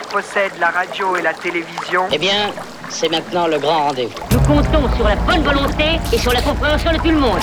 [0.00, 2.06] possède la radio et la télévision.
[2.12, 2.50] Eh bien,
[2.88, 4.14] c'est maintenant le grand rendez-vous.
[4.30, 7.38] Nous comptons sur la bonne volonté et sur la compréhension de tout le monde.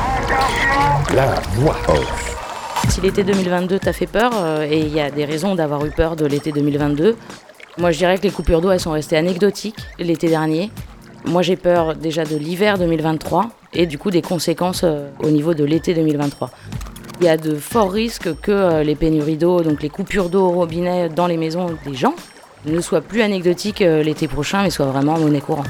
[1.13, 2.33] La voix off.
[2.89, 5.89] Si l'été 2022 t'a fait peur, euh, et il y a des raisons d'avoir eu
[5.89, 7.15] peur de l'été 2022,
[7.77, 10.69] moi je dirais que les coupures d'eau elles sont restées anecdotiques l'été dernier.
[11.25, 15.53] Moi j'ai peur déjà de l'hiver 2023 et du coup des conséquences euh, au niveau
[15.53, 16.51] de l'été 2023.
[17.19, 20.45] Il y a de forts risques que euh, les pénuries d'eau, donc les coupures d'eau
[20.45, 22.15] au robinet dans les maisons des gens,
[22.65, 25.67] ne soient plus anecdotiques l'été prochain mais soient vraiment monnaie courante.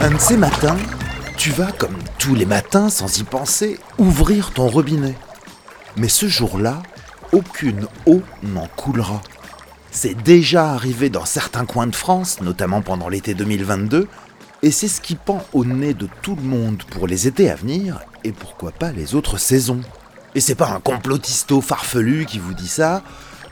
[0.00, 0.76] Un de ces matins,
[1.36, 5.14] tu vas, comme tous les matins, sans y penser, ouvrir ton robinet.
[5.96, 6.82] Mais ce jour-là,
[7.32, 9.22] aucune eau n'en coulera.
[9.90, 14.08] C'est déjà arrivé dans certains coins de France, notamment pendant l'été 2022,
[14.62, 17.54] et c'est ce qui pend au nez de tout le monde pour les étés à
[17.54, 19.80] venir, et pourquoi pas les autres saisons.
[20.34, 23.02] Et c'est pas un complotisto farfelu qui vous dit ça,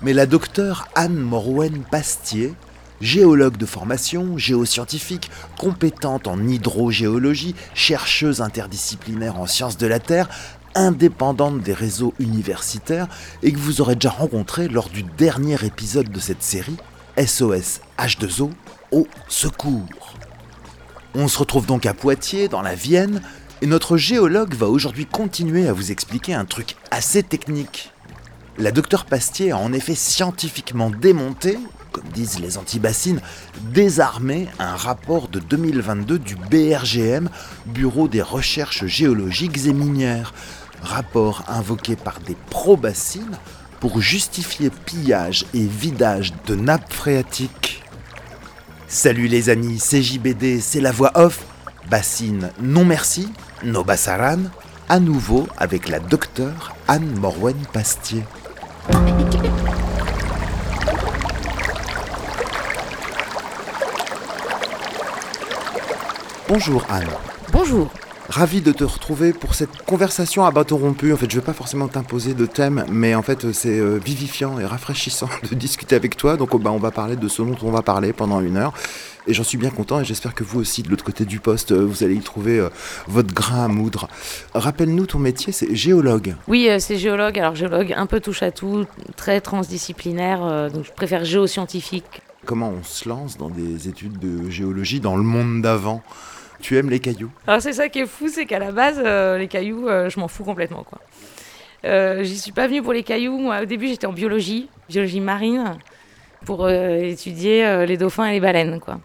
[0.02, 2.54] mais la docteure Anne Morwen Pastier,
[3.00, 10.28] géologue de formation, géoscientifique, compétente en hydrogéologie, chercheuse interdisciplinaire en sciences de la Terre,
[10.74, 13.08] indépendante des réseaux universitaires
[13.42, 16.76] et que vous aurez déjà rencontré lors du dernier épisode de cette série,
[17.18, 18.50] SOS H2O
[18.92, 20.14] au secours.
[21.14, 23.20] On se retrouve donc à Poitiers, dans la Vienne,
[23.62, 27.92] et notre géologue va aujourd'hui continuer à vous expliquer un truc assez technique.
[28.61, 31.58] La docteure Pastier a en effet scientifiquement démonté,
[31.92, 33.22] comme disent les antibassines,
[33.72, 37.31] désarmé un rapport de 2022 du BRGM,
[37.64, 40.34] Bureau des recherches géologiques et minières,
[40.82, 43.38] rapport invoqué par des pro-bassines
[43.81, 47.82] pour justifier pillage et vidage de nappes phréatiques.
[48.88, 51.47] Salut les amis, c'est JBD, c'est la voix off,
[51.88, 53.32] bassine non merci,
[53.65, 54.41] no bassaran,
[54.91, 58.22] à nouveau avec la docteure Anne Morwen Pastier.
[66.48, 67.06] Bonjour Anne.
[67.52, 67.88] Bonjour.
[68.30, 71.12] Ravi de te retrouver pour cette conversation à bâton rompu.
[71.12, 73.98] En fait, je ne vais pas forcément t'imposer de thème, mais en fait, c'est euh,
[73.98, 76.36] vivifiant et rafraîchissant de discuter avec toi.
[76.36, 78.72] Donc, oh, bah, on va parler de ce dont on va parler pendant une heure.
[79.26, 81.72] Et j'en suis bien content et j'espère que vous aussi, de l'autre côté du poste,
[81.72, 82.69] euh, vous allez y trouver euh,
[83.08, 84.08] votre grain à moudre.
[84.54, 86.36] Rappelle-nous ton métier, c'est géologue.
[86.46, 87.36] Oui, c'est géologue.
[87.36, 88.86] Alors, géologue un peu touche à tout,
[89.16, 90.70] très transdisciplinaire.
[90.70, 92.22] donc, je préfère géoscientifique.
[92.46, 96.00] Comment on se lance dans des études de géologie dans le monde d'avant?
[96.60, 97.31] Tu aimes les cailloux?
[97.47, 100.21] Alors c'est ça qui est fou, c'est qu'à la base, euh, les cailloux, euh, je
[100.21, 100.84] m'en fous complètement.
[100.84, 100.98] quoi.
[101.84, 103.38] Euh, J'y suis pas venue pour les cailloux.
[103.38, 105.78] Moi, au début, j'étais en biologie, biologie marine,
[106.44, 108.81] pour euh, étudier les dauphins et les baleines.
[108.81, 109.00] quoi.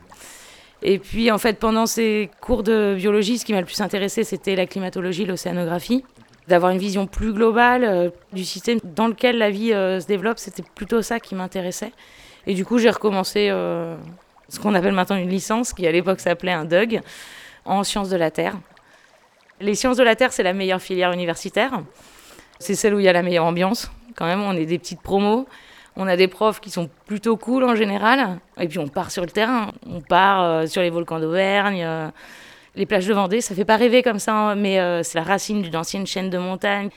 [0.81, 4.23] Et puis, en fait, pendant ces cours de biologie, ce qui m'a le plus intéressé,
[4.23, 6.03] c'était la climatologie, l'océanographie.
[6.47, 11.01] D'avoir une vision plus globale du système dans lequel la vie se développe, c'était plutôt
[11.01, 11.91] ça qui m'intéressait.
[12.45, 13.47] Et du coup, j'ai recommencé
[14.49, 17.01] ce qu'on appelle maintenant une licence, qui à l'époque s'appelait un DUG,
[17.65, 18.55] en sciences de la Terre.
[19.59, 21.81] Les sciences de la Terre, c'est la meilleure filière universitaire.
[22.59, 23.91] C'est celle où il y a la meilleure ambiance.
[24.15, 25.47] Quand même, on est des petites promos.
[25.97, 28.39] On a des profs qui sont plutôt cool en général.
[28.59, 29.71] Et puis on part sur le terrain.
[29.89, 32.09] On part euh, sur les volcans d'Auvergne, euh,
[32.75, 33.39] les plages de Vendée.
[33.39, 36.29] Ça fait pas rêver comme ça, hein, mais euh, c'est la racine d'une ancienne chaîne
[36.29, 36.89] de montagne.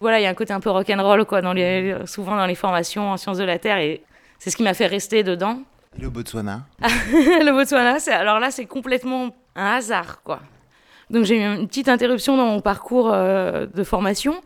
[0.00, 1.40] Voilà, il y a un côté un peu rock'n'roll, quoi,
[2.06, 3.78] souvent dans les formations en sciences de la Terre.
[3.78, 4.02] Et
[4.38, 5.58] c'est ce qui m'a fait rester dedans.
[6.00, 10.40] Le Botswana Le Botswana, alors là, c'est complètement un hasard, quoi.
[11.10, 14.40] Donc j'ai eu une petite interruption dans mon parcours euh, de formation.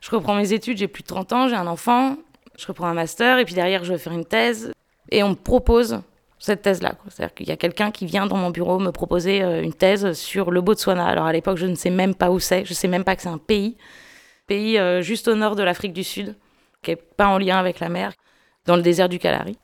[0.00, 2.16] Je reprends mes études, j'ai plus de 30 ans, j'ai un enfant,
[2.56, 4.72] je reprends un master, et puis derrière, je vais faire une thèse.
[5.10, 6.00] Et on me propose
[6.38, 6.94] cette thèse-là.
[7.08, 10.12] C'est-à-dire qu'il y a quelqu'un qui vient dans mon bureau me proposer euh, une thèse
[10.12, 11.04] sur le Botswana.
[11.04, 13.22] Alors à l'époque, je ne sais même pas où c'est, je sais même pas que
[13.22, 13.76] c'est un pays.
[14.46, 16.36] Pays euh, juste au nord de l'Afrique du Sud,
[16.82, 18.12] qui n'est pas en lien avec la mer,
[18.66, 19.58] dans le désert du Kalahari.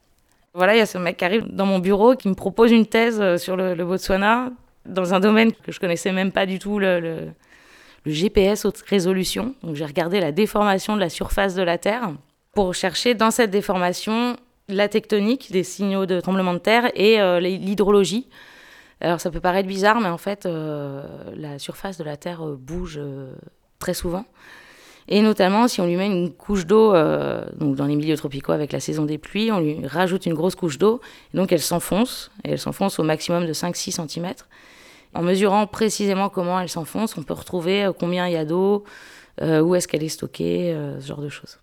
[0.54, 2.86] Voilà, il y a ce mec qui arrive dans mon bureau qui me propose une
[2.86, 4.50] thèse sur le, Botswana
[4.86, 7.28] dans un domaine que je connaissais même pas du tout, le,
[8.06, 9.54] GPS haute résolution.
[9.62, 12.12] Donc j'ai regardé la déformation de la surface de la Terre
[12.52, 14.36] pour chercher dans cette déformation
[14.68, 18.28] la tectonique des signaux de tremblement de terre et euh, l'hydrologie.
[19.00, 21.02] Alors ça peut paraître bizarre, mais en fait, euh,
[21.34, 23.00] la surface de la Terre euh, bouge
[23.78, 24.24] très souvent.
[25.08, 26.94] Et notamment, si on lui met une couche d'eau,
[27.58, 30.54] donc dans les milieux tropicaux avec la saison des pluies, on lui rajoute une grosse
[30.54, 31.00] couche d'eau,
[31.34, 34.34] donc elle s'enfonce, et elle s'enfonce au maximum de 5-6 cm.
[35.14, 38.84] En mesurant précisément comment elle s'enfonce, on peut retrouver euh, combien il y a d'eau,
[39.40, 41.58] euh, où est-ce qu'elle est stockée, euh, ce genre de choses.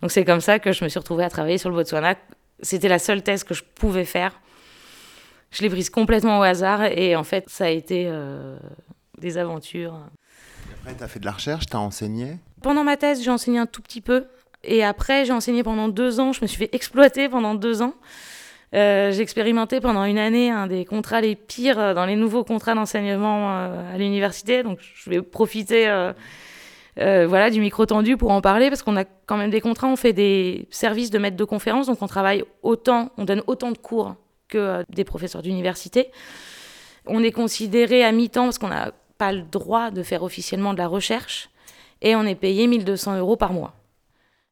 [0.00, 2.16] Donc c'est comme ça que je me suis retrouvée à travailler sur le Botswana.
[2.60, 4.40] C'était la seule thèse que je pouvais faire.
[5.52, 8.10] Je l'ai prise complètement au hasard et en fait ça a été
[9.18, 9.98] des aventures.
[10.80, 13.58] Après, tu as fait de la recherche, tu as enseigné Pendant ma thèse, j'ai enseigné
[13.58, 14.26] un tout petit peu.
[14.64, 16.32] Et après, j'ai enseigné pendant deux ans.
[16.32, 17.94] Je me suis fait exploiter pendant deux ans.
[18.74, 22.74] Euh, j'ai expérimenté pendant une année un des contrats les pires dans les nouveaux contrats
[22.74, 24.62] d'enseignement à l'université.
[24.62, 25.92] Donc, je vais profiter
[26.96, 29.88] voilà, du micro tendu pour en parler parce qu'on a quand même des contrats.
[29.88, 31.88] On fait des services de maître de conférence.
[31.88, 34.14] Donc, on travaille autant, on donne autant de cours
[34.48, 36.10] que des professeurs d'université.
[37.06, 40.78] On est considéré à mi-temps parce qu'on n'a pas le droit de faire officiellement de
[40.78, 41.50] la recherche
[42.02, 43.72] et on est payé 1200 euros par mois.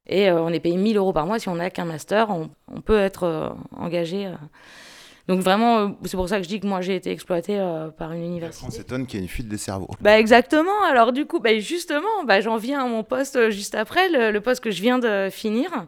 [0.07, 2.51] Et euh, on est payé 1000 euros par mois si on n'a qu'un master, on,
[2.81, 4.27] peut être euh, engagé.
[4.27, 4.35] Euh.
[5.29, 7.57] Donc vraiment, c'est pour ça que je dis que moi j'ai été exploitée
[7.97, 8.67] par une université.
[8.67, 9.89] On s'étonne qu'il y ait une fuite des cerveaux.
[10.01, 10.83] Bah exactement.
[10.89, 14.61] Alors du coup, bah, justement, bah, j'en viens à mon poste juste après, le, poste
[14.65, 15.87] que je viens de finir,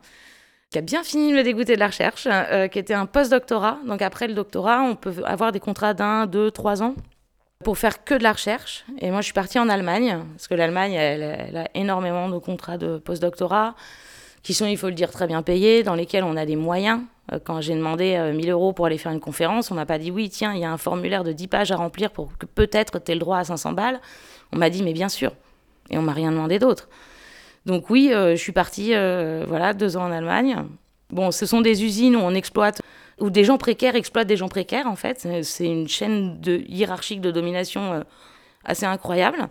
[0.70, 2.28] qui a bien fini de me dégoûter de la recherche,
[2.70, 3.78] qui était un post-doctorat.
[3.84, 6.94] Donc après le doctorat, on peut avoir des contrats d'un, deux, trois ans
[7.62, 8.84] pour faire que de la recherche.
[9.00, 12.78] Et moi, je suis partie en Allemagne, parce que l'Allemagne, elle, a énormément de contrats
[12.78, 13.74] de post-doctorat,
[14.42, 17.00] qui sont, il faut le dire, très bien payés, dans lesquels on a des moyens.
[17.32, 19.98] Euh, quand j'ai demandé 1000 euh, euros pour aller faire une conférence, on m'a pas
[19.98, 22.46] dit oui, tiens, il y a un formulaire de 10 pages à remplir pour que
[22.46, 24.00] peut-être tu aies le droit à 500 balles.
[24.52, 25.32] On m'a dit, mais bien sûr.
[25.90, 26.88] Et on m'a rien demandé d'autre.
[27.66, 28.92] Donc oui, euh, je suis partie,
[29.46, 30.56] voilà, deux ans en Allemagne.
[31.10, 32.80] Bon, ce sont des usines où on exploite
[33.20, 35.26] où des gens précaires exploitent des gens précaires, en fait.
[35.42, 38.02] C'est une chaîne de, hiérarchique de domination euh,
[38.64, 39.48] assez incroyable,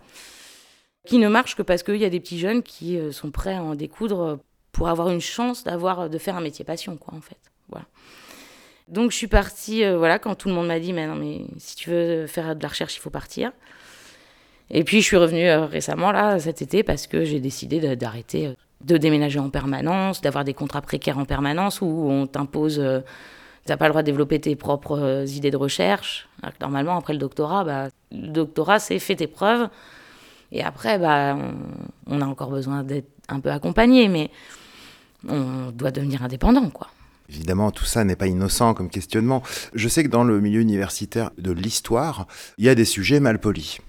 [1.06, 3.54] qui ne marche que parce qu'il y a des petits jeunes qui euh, sont prêts
[3.54, 4.38] à en découdre
[4.72, 7.38] pour avoir une chance d'avoir de faire un métier passion, quoi, en fait.
[7.68, 7.86] Voilà.
[8.88, 11.42] Donc je suis partie, euh, voilà, quand tout le monde m'a dit, mais non, mais
[11.58, 13.52] si tu veux faire de la recherche, il faut partir.
[14.70, 18.96] Et puis je suis revenue récemment, là, cet été, parce que j'ai décidé d'arrêter de
[18.96, 22.82] déménager en permanence, d'avoir des contrats précaires en permanence où on t'impose
[23.68, 26.28] n'as pas le droit de développer tes propres euh, idées de recherche.
[26.60, 29.68] normalement, après le doctorat, bah, le doctorat, c'est fait tes preuves.
[30.50, 31.36] Et après, bah,
[32.06, 34.30] on, a encore besoin d'être un peu accompagné, mais
[35.26, 36.88] on doit devenir indépendant, quoi.
[37.28, 39.42] Évidemment, tout ça n'est pas innocent comme questionnement.
[39.72, 42.26] Je sais que dans le milieu universitaire de l'histoire,
[42.58, 43.80] il y a des sujets mal polis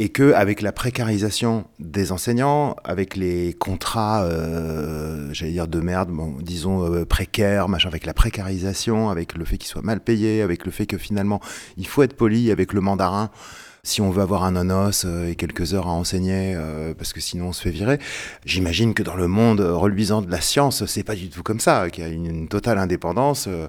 [0.00, 6.10] et que avec la précarisation des enseignants, avec les contrats, euh, j'allais dire de merde,
[6.40, 10.70] disons euh, précaires, avec la précarisation, avec le fait qu'ils soient mal payés, avec le
[10.70, 11.38] fait que finalement
[11.76, 13.30] il faut être poli avec le mandarin
[13.82, 17.20] si on veut avoir un nonos euh, et quelques heures à enseigner, euh, parce que
[17.20, 17.98] sinon on se fait virer.
[18.44, 21.90] J'imagine que dans le monde reluisant de la science, c'est pas du tout comme ça,
[21.90, 23.68] qu'il y a une, totale indépendance euh,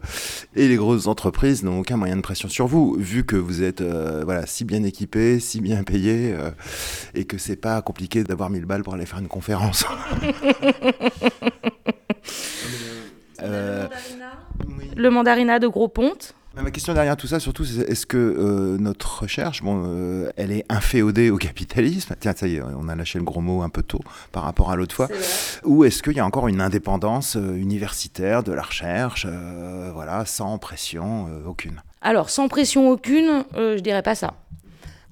[0.56, 3.82] et les grosses entreprises n'ont aucun moyen de pression sur vous, vu que vous êtes
[3.82, 6.36] voilà si bien équipé, si bien payé,
[7.14, 9.86] et que c'est pas compliqué d'avoir 1000 balles pour aller faire une conférence.
[13.42, 18.78] le mandarina de Gros Ponte Ma question derrière tout ça, surtout, c'est est-ce que euh,
[18.78, 22.14] notre recherche, bon, euh, elle est inféodée au capitalisme?
[22.20, 24.02] Tiens, ça y est, on a lâché le gros mot un peu tôt
[24.34, 25.08] par rapport à l'autre fois.
[25.64, 29.26] Ou est-ce qu'il y a encore une indépendance euh, universitaire de la recherche,
[29.94, 31.82] voilà, sans pression aucune?
[32.02, 34.34] Alors, sans pression aucune, je dirais pas ça.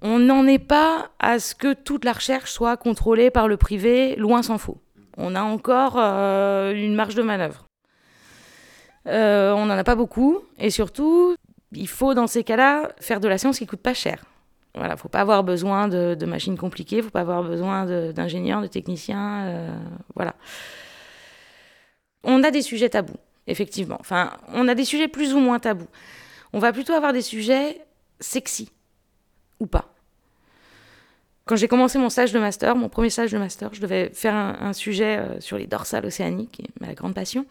[0.01, 4.15] On n'en est pas à ce que toute la recherche soit contrôlée par le privé,
[4.17, 4.81] loin s'en faut.
[5.17, 7.68] On a encore une marge de manœuvre.
[9.07, 10.39] Euh, on n'en a pas beaucoup.
[10.57, 11.35] Et surtout,
[11.71, 14.23] il faut dans ces cas-là faire de la science qui coûte pas cher.
[14.75, 19.45] Voilà, faut pas avoir besoin de, machines compliquées, faut pas avoir besoin d'ingénieurs, de, techniciens,
[19.47, 19.77] euh,
[20.15, 20.35] voilà.
[22.23, 23.97] On a des sujets tabous, effectivement.
[23.99, 25.87] Enfin, on a des sujets plus ou moins tabous.
[26.53, 27.81] On va plutôt avoir des sujets
[28.19, 28.71] sexy
[29.59, 29.93] ou pas.
[31.45, 34.35] Quand j'ai commencé mon stage de master, mon premier stage de master, je devais faire
[34.35, 37.47] un, sujet euh, sur les dorsales océaniques, ma grande passion.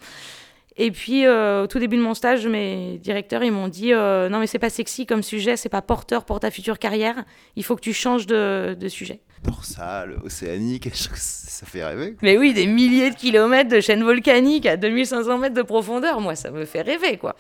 [0.81, 4.29] Et puis, euh, au tout début de mon stage, mes directeurs, ils m'ont dit euh,
[4.29, 7.25] Non, mais c'est pas sexy comme sujet, c'est pas porteur pour ta future carrière,
[7.57, 9.21] il faut que tu changes de, de sujet.
[9.43, 12.15] Dorsale, océanique, ça fait rêver.
[12.23, 16.37] Mais oui, des milliers de kilomètres de chaîne volcanique à 2500 mètres de profondeur, moi,
[16.37, 17.35] ça me fait rêver, quoi.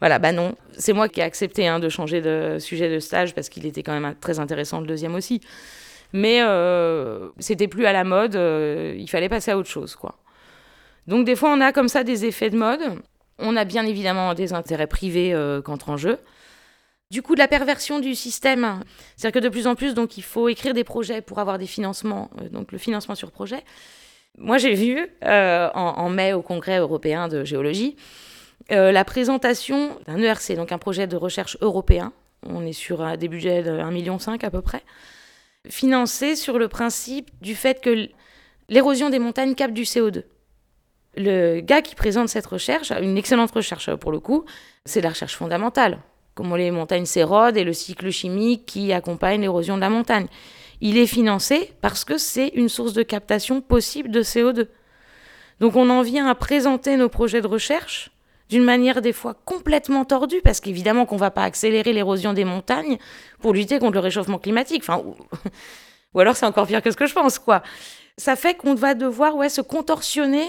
[0.00, 3.34] Voilà, bah non, c'est moi qui ai accepté hein, de changer de sujet de stage
[3.34, 5.42] parce qu'il était quand même très intéressant, le deuxième aussi.
[6.14, 10.14] Mais euh, c'était plus à la mode, il fallait passer à autre chose, quoi.
[11.06, 12.80] Donc des fois, on a comme ça des effets de mode.
[13.38, 16.18] On a bien évidemment des intérêts privés euh, qui entrent en jeu.
[17.10, 18.80] Du coup, de la perversion du système,
[19.16, 21.66] c'est-à-dire que de plus en plus, donc, il faut écrire des projets pour avoir des
[21.66, 23.62] financements, euh, donc le financement sur projet.
[24.38, 27.96] Moi, j'ai vu euh, en, mai au Congrès européen de géologie
[28.68, 32.12] la présentation d'un ERC, donc un projet de recherche européen.
[32.44, 34.82] On est sur des budgets de 1,5 million à peu près,
[35.68, 38.08] financé sur le principe du fait que
[38.68, 40.24] l'érosion des montagnes capte du CO2
[41.16, 44.44] le gars qui présente cette recherche, une excellente recherche pour le coup,
[44.84, 45.98] c'est la recherche fondamentale,
[46.34, 50.26] comment les montagnes s'érodent et le cycle chimique qui accompagne l'érosion de la montagne.
[50.80, 54.66] Il est financé parce que c'est une source de captation possible de CO2.
[55.60, 58.10] Donc on en vient à présenter nos projets de recherche
[58.48, 62.44] d'une manière des fois complètement tordue, parce qu'évidemment qu'on ne va pas accélérer l'érosion des
[62.44, 62.98] montagnes
[63.40, 64.82] pour lutter contre le réchauffement climatique.
[64.86, 65.16] Enfin, ou,
[66.14, 67.62] ou alors c'est encore pire que ce que je pense, quoi.
[68.16, 70.46] Ça fait qu'on va devoir ouais, se contorsionner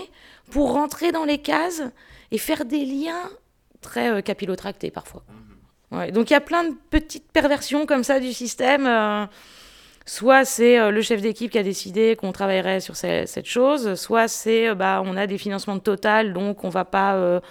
[0.51, 1.81] pour rentrer dans les cases
[2.31, 3.29] et faire des liens
[3.81, 5.23] très euh, capillotractés parfois.
[5.91, 8.85] Ouais, donc il y a plein de petites perversions comme ça du système.
[8.85, 9.25] euh,
[10.05, 13.95] soit c'est euh, le chef d'équipe qui a décidé qu'on travaillerait sur ce- cette chose,
[13.95, 17.41] soit c'est bah, on a des financements de total, donc on va pas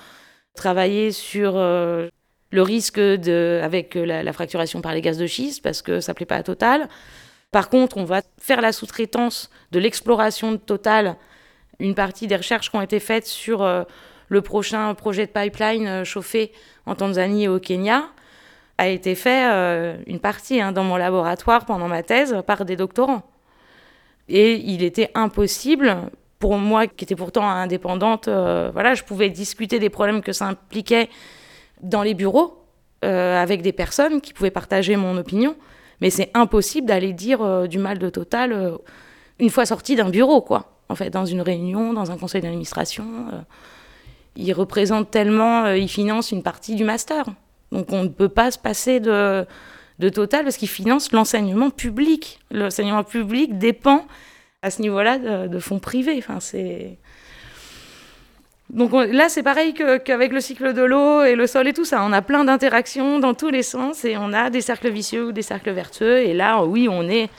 [0.55, 5.83] travailler sur le risque de, avec la, la fracturation par les gaz de schiste parce
[5.83, 6.89] que ça plaît pas à Total.
[7.51, 11.17] Par contre, on va faire la sous-traitance de l'exploration de Total,
[11.79, 13.85] une partie des recherches qui ont été faites sur euh,
[14.29, 16.53] le prochain projet de pipeline euh, chauffé
[16.87, 18.05] en Tanzanie et au Kenya
[18.79, 22.77] a été fait euh, une partie hein, dans mon laboratoire pendant ma thèse par des
[22.77, 23.23] doctorants.
[24.29, 25.97] Et il était impossible
[26.39, 31.09] pour moi, qui était pourtant indépendante, voilà, je pouvais discuter des problèmes que ça impliquait
[31.81, 32.63] dans les bureaux
[33.01, 35.57] avec des personnes qui pouvaient partager mon opinion,
[36.03, 38.77] mais c'est impossible d'aller dire du mal de Total
[39.39, 40.76] une fois sorti d'un bureau, quoi.
[40.89, 43.41] En fait, dans une réunion, dans un conseil d'administration, euh,
[44.37, 47.27] il représente tellement, euh, il finance une partie du master.
[47.73, 49.47] Donc on ne peut pas se passer de,
[50.13, 52.39] Total parce qu'il finance l'enseignement public.
[52.51, 54.07] L'enseignement public dépend
[54.61, 56.17] à ce niveau-là de, fonds privés.
[56.19, 56.99] Enfin, c'est...
[58.69, 61.87] Donc on- là, c'est pareil qu'avec le cycle de l'eau et le sol et tout
[61.87, 62.03] ça.
[62.05, 65.33] On a plein d'interactions dans tous les sens et on a des cercles vicieux ou
[65.33, 66.19] des cercles vertueux.
[66.19, 67.31] Et là, oui, on est...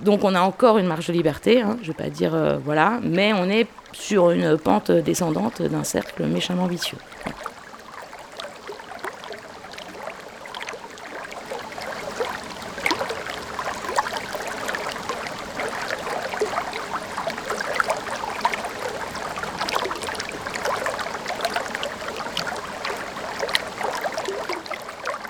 [0.00, 3.00] Donc on a encore une marge de liberté, hein, je vais pas dire euh, voilà,
[3.02, 6.98] mais on est sur une pente descendante d'un cercle méchamment vicieux.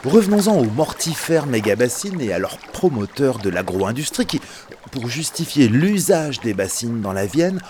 [0.09, 4.41] Revenons-en aux mortifères méga-bassines et à leurs promoteurs de l'agro-industrie qui,
[4.91, 7.61] pour justifier l'usage des bassines dans la Vienne,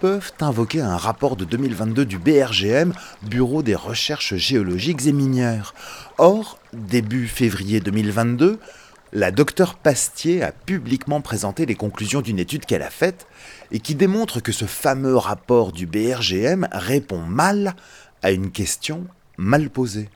[0.00, 2.94] peuvent invoquer un rapport de 2022 du BRGM,
[3.24, 5.74] Bureau des recherches géologiques et minières.
[6.16, 8.58] Or, début février 2022,
[9.12, 13.26] la docteure Pastier a publiquement présenté les conclusions d'une étude qu'elle a faite
[13.70, 17.74] et qui démontre que ce fameux rapport du BRGM répond mal
[18.22, 19.04] à une question
[19.36, 20.08] mal posée.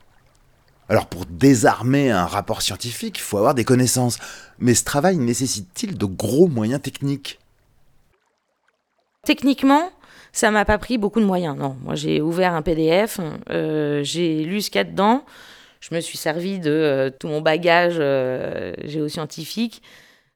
[0.89, 4.17] Alors pour désarmer un rapport scientifique, il faut avoir des connaissances.
[4.59, 7.39] Mais ce travail nécessite-t-il de gros moyens techniques?
[9.25, 9.91] Techniquement,
[10.31, 11.57] ça m'a pas pris beaucoup de moyens.
[11.57, 15.25] Non, moi j'ai ouvert un PDF, euh, j'ai lu ce qu'il y a dedans,
[15.81, 19.81] je me suis servi de euh, tout mon bagage euh, géoscientifique.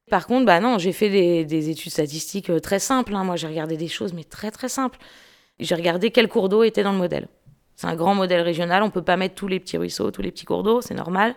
[0.10, 3.16] Par contre, bah non, j'ai fait des, des études statistiques très simples.
[3.16, 3.24] hein.
[3.24, 5.00] Moi, j'ai regardé des choses, mais très très simples.
[5.60, 7.30] J'ai regardé quel cours d'eau était dans le modèle.
[7.82, 10.30] C'est un grand modèle régional, on peut pas mettre tous les petits ruisseaux, tous les
[10.30, 11.34] petits cours d'eau, c'est normal.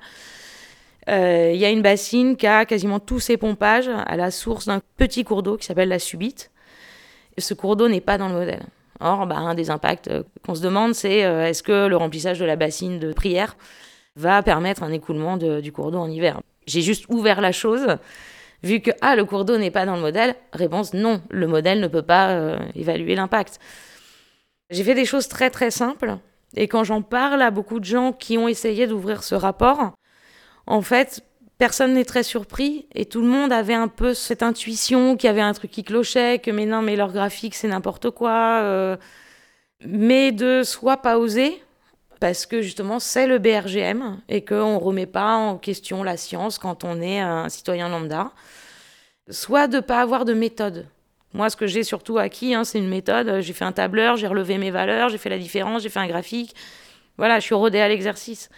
[1.09, 4.67] Euh, Il y a une bassine qui a quasiment tous ses pompages à la source
[4.67, 6.51] d'un petit cours d'eau qui s'appelle la Subite.
[7.39, 8.63] Ce cours d'eau n'est pas dans le modèle.
[9.01, 12.39] Or, bah, un des impacts euh, qu'on se demande, c'est euh, est-ce que le remplissage
[12.39, 13.57] de la bassine de prière
[14.17, 16.43] va permettre un écoulement du cours d'eau en hiver?
[16.67, 17.87] J'ai juste ouvert la chose,
[18.63, 20.35] vu que ah, le cours d'eau n'est pas dans le modèle.
[20.53, 23.59] Réponse non, le modèle ne peut pas évaluer l'impact.
[24.69, 26.19] J'ai fait des choses très très simples,
[26.57, 29.93] et quand j'en parle à beaucoup de gens qui ont essayé d'ouvrir ce rapport,
[30.67, 31.23] en fait,
[31.59, 35.31] personne n'est très surpris et tout le monde avait un peu cette intuition qu'il y
[35.31, 38.61] avait un truc qui clochait, que mais non, mais leur graphique c'est n'importe quoi.
[38.63, 38.97] euh,
[39.87, 41.63] mais de soit pas oser,
[42.21, 46.59] parce que justement c'est le BRGM et qu'on ne remet pas en question la science
[46.59, 48.33] quand on est un citoyen lambda,
[49.31, 50.87] soit de pas avoir de méthode.
[51.35, 53.41] Moi, ce que j'ai surtout acquis, hein, c'est une méthode.
[53.41, 56.07] J'ai fait un tableur, j'ai relevé mes valeurs, j'ai fait la différence, j'ai fait un
[56.07, 56.55] graphique.
[57.19, 58.49] Voilà, je suis rodée à l'exercice.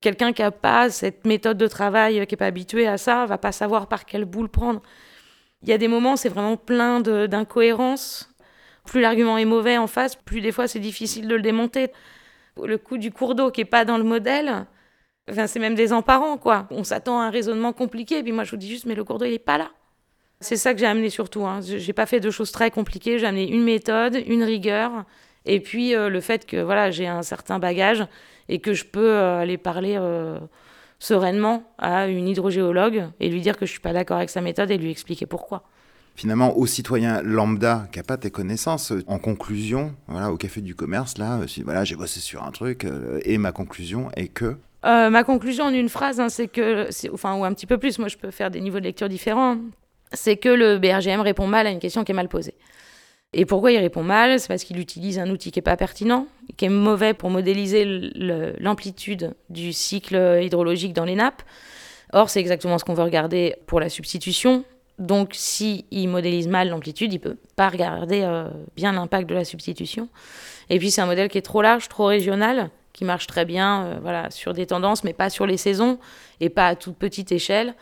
[0.00, 3.38] Quelqu'un qui n'a pas cette méthode de travail, qui n'est pas habitué à ça, va
[3.38, 4.80] pas savoir par quelle boule prendre.
[5.62, 8.28] Il y a des moments, c'est vraiment plein d'incohérences.
[8.86, 11.92] Plus l'argument est mauvais en face, plus des fois c'est difficile de le démonter.
[12.60, 14.66] Le coup du cours d'eau qui n'est pas dans le modèle,
[15.30, 16.66] enfin, c'est même désemparant, quoi.
[16.70, 19.04] On s'attend à un raisonnement compliqué, et puis moi je vous dis juste, mais le
[19.04, 19.70] cours d'eau il n'est pas là.
[20.42, 21.46] C'est ça que j'ai amené surtout.
[21.46, 21.60] Hein.
[21.66, 23.18] Je- J'ai pas fait de choses très compliquées.
[23.18, 25.04] J'ai amené une méthode, une rigueur,
[25.46, 28.04] et puis euh, le fait que voilà, j'ai un certain bagage
[28.48, 30.38] et que je peux euh, aller parler euh,
[30.98, 34.70] sereinement à une hydrogéologue et lui dire que je suis pas d'accord avec sa méthode
[34.70, 35.62] et lui expliquer pourquoi.
[36.14, 40.74] Finalement, au citoyen lambda qui n'a pas tes connaissances, en conclusion, voilà, au café du
[40.74, 42.86] commerce, là, voilà, j'ai bossé sur un truc,
[43.24, 44.56] et ma conclusion est que.
[44.84, 48.08] Ma conclusion en une phrase, hein, c'est que, enfin, ou un petit peu plus, moi
[48.08, 49.56] je peux faire des niveaux de lecture différents,
[50.12, 52.54] c'est que le BRGM répond mal à une question qui est mal posée.
[53.34, 54.38] Et pourquoi il répond mal?
[54.38, 56.26] C'est parce qu'il utilise un outil qui n'est pas pertinent,
[56.56, 57.84] qui est mauvais pour modéliser
[58.58, 61.42] l'amplitude du cycle hydrologique dans les nappes.
[62.12, 64.64] Or, c'est exactement ce qu'on veut regarder pour la substitution.
[64.98, 69.34] Donc, s'il il modélise mal l'amplitude, il ne peut pas regarder euh, bien l'impact de
[69.34, 70.08] la substitution.
[70.68, 73.84] Et puis, c'est un modèle qui est trop large, trop régional, qui marche très bien
[73.84, 75.98] euh, voilà, sur des tendances, mais pas sur les saisons
[76.40, 77.74] et pas à toute petite échelle.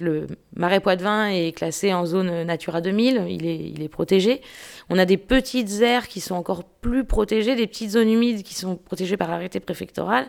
[0.00, 0.26] Le
[0.56, 4.40] marais Poitevin est classé en zone Natura 2000, il est, il est protégé.
[4.88, 8.54] On a des petites aires qui sont encore plus protégées, des petites zones humides qui
[8.54, 10.26] sont protégées par arrêté préfectoral.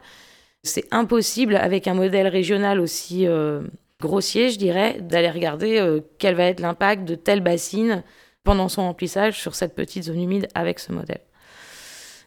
[0.64, 3.62] C'est impossible avec un modèle régional aussi euh,
[4.00, 8.04] grossier, je dirais, d'aller regarder euh, quel va être l'impact de telle bassine
[8.44, 11.22] pendant son remplissage sur cette petite zone humide avec ce modèle.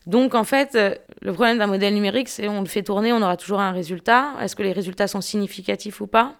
[0.06, 3.22] Donc en fait, euh, le problème d'un modèle numérique, c'est on le fait tourner, on
[3.22, 4.34] aura toujours un résultat.
[4.40, 6.34] Est-ce que les résultats sont significatifs ou pas?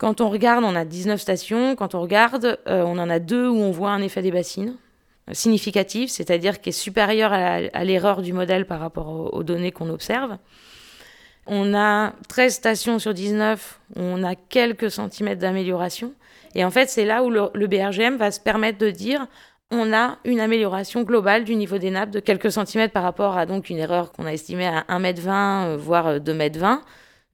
[0.00, 1.76] Quand on regarde, on a 19 stations.
[1.76, 4.76] Quand on regarde, euh, on en a deux où on voit un effet des bassines
[5.32, 10.38] significatif, c'est-à-dire qui est supérieur à l'erreur du modèle par rapport aux, données qu'on observe.
[11.46, 16.14] On a 13 stations sur 19 où on a quelques centimètres d'amélioration.
[16.56, 19.28] Et en fait, c'est là où le, BRGM va se permettre de dire
[19.70, 23.46] on a une amélioration globale du niveau des nappes de quelques centimètres par rapport à
[23.46, 26.80] donc une erreur qu'on a estimée à 1,20 m, euh, voire 2,20 m.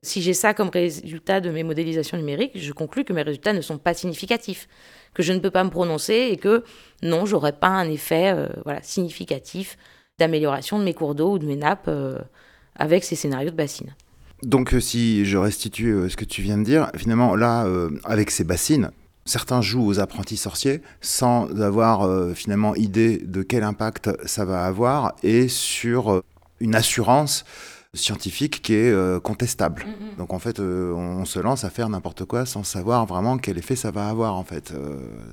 [0.02, 3.60] Si j'ai ça comme résultat de mes modélisations numériques, je conclus que mes résultats ne
[3.60, 4.68] sont pas significatifs,
[5.14, 6.64] que je ne peux pas me prononcer et que
[7.02, 8.48] non, j'aurais pas un effet euh,
[8.82, 9.76] significatif
[10.18, 12.18] d'amélioration de mes cours d'eau ou de mes nappes euh,
[12.76, 13.94] avec ces scénarios de bassines.
[14.42, 17.66] Donc si je restitue ce que tu viens de dire, finalement là,
[18.04, 18.90] avec ces bassines,
[19.26, 24.64] Certains jouent aux apprentis sorciers sans avoir euh, finalement idée de quel impact ça va
[24.64, 26.20] avoir et sur euh,
[26.60, 27.44] une assurance
[27.94, 29.82] scientifique qui est euh, contestable.
[29.82, 30.18] Mm-hmm.
[30.18, 33.76] Donc en fait, on se lance à faire n'importe quoi sans savoir vraiment quel effet
[33.76, 34.72] ça va avoir en fait.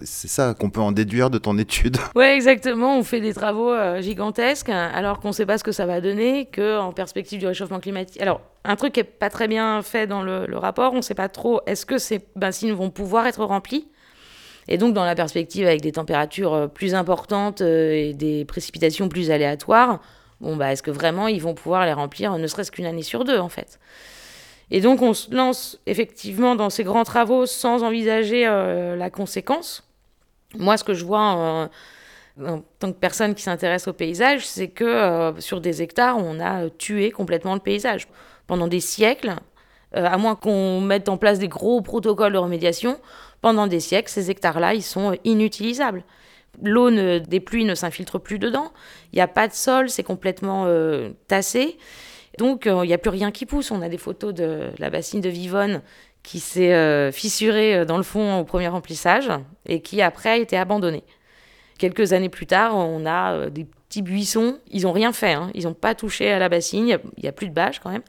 [0.03, 1.97] c'est ça qu'on peut en déduire de ton étude.
[2.15, 2.97] Oui, exactement.
[2.97, 6.45] On fait des travaux gigantesques alors qu'on ne sait pas ce que ça va donner,
[6.45, 8.21] que en perspective du réchauffement climatique.
[8.21, 11.15] Alors un truc qui n'est pas très bien fait dans le, rapport, on ne sait
[11.15, 13.87] pas trop est-ce que ces bassines vont pouvoir être remplis
[14.67, 19.09] et donc, dans la perspective avec des températures euh, plus importantes euh, et des précipitations
[19.09, 19.99] plus aléatoires,
[20.43, 23.25] bon, bah, est-ce que vraiment ils vont pouvoir les remplir ne serait-ce qu'une année sur
[23.25, 23.79] deux, en fait?
[24.69, 29.83] Et donc, on se lance effectivement dans ces grands travaux sans envisager euh, la conséquence.
[30.57, 31.69] Moi, ce que je vois
[32.39, 36.69] en tant que personne qui s'intéresse au paysage, c'est que sur des hectares, on a
[36.69, 38.07] tué complètement le paysage
[38.47, 39.35] pendant des siècles,
[39.95, 42.99] euh, à moins qu'on mette en place des gros protocoles de remédiation,
[43.41, 46.03] pendant des siècles, ces hectares-là, ils sont inutilisables.
[46.61, 48.71] L'eau des pluies ne s'infiltre plus dedans,
[49.11, 51.77] il n'y a pas de sol, c'est complètement euh, tassé.
[52.37, 53.71] Donc, euh, il n'y a plus rien qui pousse.
[53.71, 55.81] On a des photos de la bassine de Vivonne
[56.21, 59.29] qui s'est fissurée dans le fond au premier remplissage
[59.67, 61.03] et qui après a été abandonnée.
[61.77, 64.57] Quelques années plus tard, on a des petits buissons.
[64.71, 65.49] Ils n'ont rien fait, hein.
[65.53, 67.91] ils n'ont pas touché à la bassine, il n'y a, a, plus de bâche quand
[67.91, 68.03] même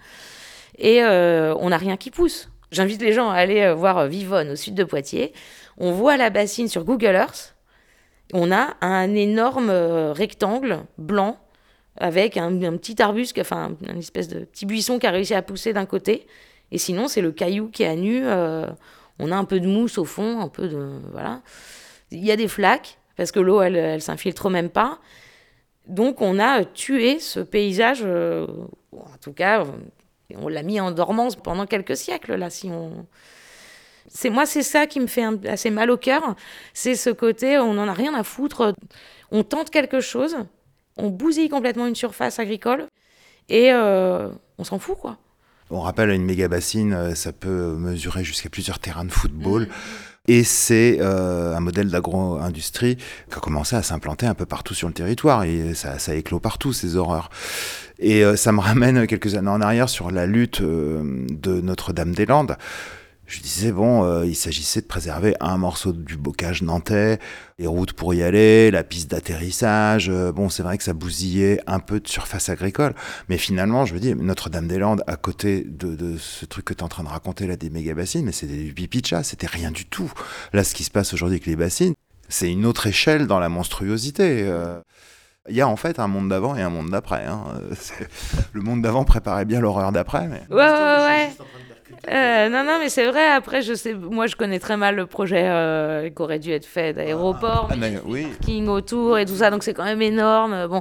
[0.78, 2.48] et euh, on n'a rien qui pousse.
[2.70, 5.32] J'invite les gens à aller euh, voir euh, Vivonne au sud de Poitiers.
[5.78, 7.53] On voit la bassine sur Google Earth.
[8.34, 11.38] On a un énorme rectangle blanc
[11.96, 15.72] avec un, petit arbuste, enfin une espèce de petit buisson qui a réussi à pousser
[15.72, 16.26] d'un côté.
[16.72, 18.26] Et sinon, c'est le caillou qui est à nu.
[18.26, 21.42] on a un peu de mousse au fond, un peu de voilà.
[22.10, 24.98] Il y a des flaques parce que l'eau, elle, elle s'infiltre même pas.
[25.86, 29.64] Donc, on a tué ce paysage, en tout cas,
[30.34, 33.06] on l'a mis en dormance pendant quelques siècles, là, si on...
[34.08, 36.34] C'est moi, c'est ça qui me fait assez mal au cœur.
[36.72, 38.74] C'est ce côté, on n'en a rien à foutre.
[39.30, 40.36] On tente quelque chose,
[40.96, 42.86] on bousille complètement une surface agricole
[43.48, 45.18] et euh, on s'en fout, quoi.
[45.70, 49.62] On rappelle, une méga bassine, euh, ça peut mesurer jusqu'à plusieurs terrains de football.
[49.62, 49.72] Mmh.
[50.26, 54.88] Et c'est euh, un modèle d'agro-industrie qui a commencé à s'implanter un peu partout sur
[54.88, 55.44] le territoire.
[55.44, 57.28] Et ça, ça éclot partout, ces horreurs.
[57.98, 62.56] Et euh, ça me ramène quelques années en arrière sur la lutte euh, de Notre-Dame-des-Landes.
[63.26, 67.18] Je disais, bon, euh, il s'agissait de préserver un morceau du bocage nantais,
[67.58, 70.10] les routes pour y aller, la piste d'atterrissage.
[70.10, 72.94] bon, c'est vrai que ça bousillait un peu de surface agricole.
[73.28, 76.88] Mais finalement, je me dis, Notre-Dame-des-Landes, à côté de, ce truc que tu es en
[76.88, 80.12] train de raconter là, des méga-bassines, mais c'est des pipichas, c'était rien du tout.
[80.52, 81.94] Là, ce qui se passe aujourd'hui avec les bassines,
[82.28, 84.50] c'est une autre échelle dans la monstruosité.
[85.48, 87.26] Il y a en fait un monde d'avant et un monde d'après.
[87.26, 87.44] Hein.
[88.52, 90.26] Le monde d'avant préparait bien l'horreur d'après.
[90.26, 90.42] Mais...
[90.50, 91.30] Ouais, ouais, ouais.
[92.10, 93.26] Euh, non, non, mais c'est vrai.
[93.28, 96.66] Après, je sais, moi, je connais très mal le projet euh, qui aurait dû être
[96.66, 97.74] fait d'aéroport, ah,
[98.06, 98.26] oui.
[98.26, 99.50] parking autour et tout ça.
[99.50, 100.66] Donc, c'est quand même énorme.
[100.68, 100.80] Bon,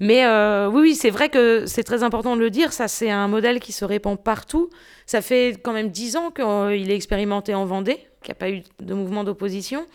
[0.00, 2.72] mais euh, oui, oui, c'est vrai que c'est très important de le dire.
[2.72, 4.70] Ça, c'est un modèle qui se répand partout.
[5.06, 8.50] Ça fait quand même dix ans qu'il est expérimenté en Vendée, qu'il n'y a pas
[8.50, 9.86] eu de mouvement d'opposition.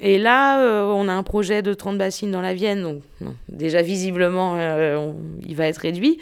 [0.00, 3.34] Et là, euh, on a un projet de 30 bassines dans la Vienne, donc non,
[3.48, 6.18] déjà visiblement, euh, on- il va être réduit.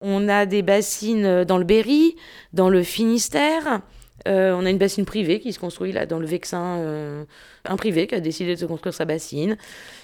[0.00, 2.16] On a des bassines euh, dans le Berry,
[2.52, 3.82] dans le Finistère.
[4.28, 7.24] Euh, on a une bassine privée qui se construit là dans le Vexin, euh,
[7.64, 9.56] un privé qui a décidé de se construire sa bassine.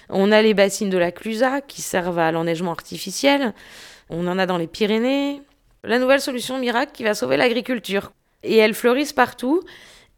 [0.09, 3.53] On a les bassines de la Clusa qui servent à l'enneigement artificiel.
[4.09, 5.41] On en a dans les Pyrénées.
[5.83, 8.11] La nouvelle solution miracle qui va sauver l'agriculture.
[8.43, 9.61] Et elles fleurissent partout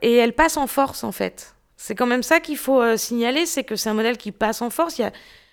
[0.02, 1.56] et elles passent en force en fait.
[1.78, 4.70] C'est quand même ça qu'il faut signaler, c'est que c'est un modèle qui passe en
[4.70, 4.98] force.
[4.98, 5.12] Il y a,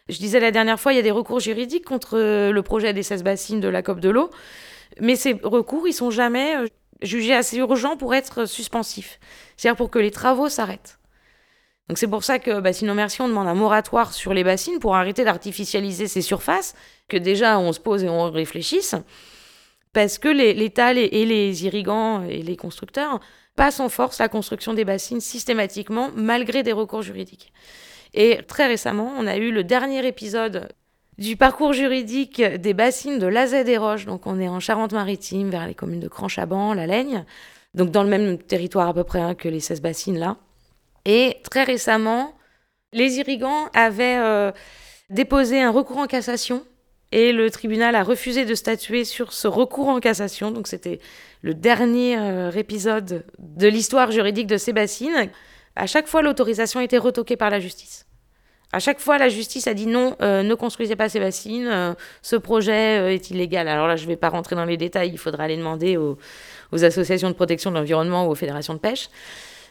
[0.09, 2.93] je disais la dernière fois, il y a des recours juridiques contre euh, le projet
[2.93, 4.31] des 16 bassines de la COP de l'eau,
[5.01, 6.67] mais ces recours, ils sont jamais euh,
[7.03, 9.19] jugés assez urgents pour être suspensifs,
[9.57, 10.99] c'est-à-dire pour que les travaux s'arrêtent.
[11.89, 14.97] Donc c'est pour ça que Bassines Merci, on demande un moratoire sur les bassines pour
[14.97, 16.75] arrêter d'artificialiser ces surfaces,
[17.09, 18.97] que déjà on se pose et on réfléchisse,
[19.93, 23.21] parce que l'État et les irrigants et les constructeurs
[23.55, 27.53] passent en force la construction des bassines systématiquement, malgré des recours juridiques.
[28.17, 30.69] Et très récemment, on a eu le dernier épisode
[31.19, 34.07] du parcours juridique des bassines de Lazet des Roches.
[34.07, 37.25] Donc on est en Charente-Maritime, vers les communes de Cranchaban, La Laigne,
[37.75, 40.39] donc dans le même territoire à peu près hein, que les 16 bassines là.
[41.05, 42.33] Et très récemment,
[42.95, 44.51] les irrigants avaient euh,
[45.11, 46.65] déposé un recours en cassation
[47.13, 50.51] et le tribunal a refusé de statuer sur ce recours en cassation.
[50.51, 51.01] Donc c'était
[51.43, 55.31] le dernier euh, épisode de l'histoire juridique de ces bassines.
[55.77, 58.06] À chaque fois, l'autorisation été retoquée par la justice.
[58.73, 61.95] À chaque fois, la justice a dit non, euh, ne construisez pas ces bassines, euh,
[62.23, 63.69] ce projet euh, est illégal.
[63.69, 66.19] Alors là, je ne vais pas rentrer dans les détails, il faudra aller demander aux,
[66.73, 69.09] associations de protection de l'environnement ou aux fédérations de pêche.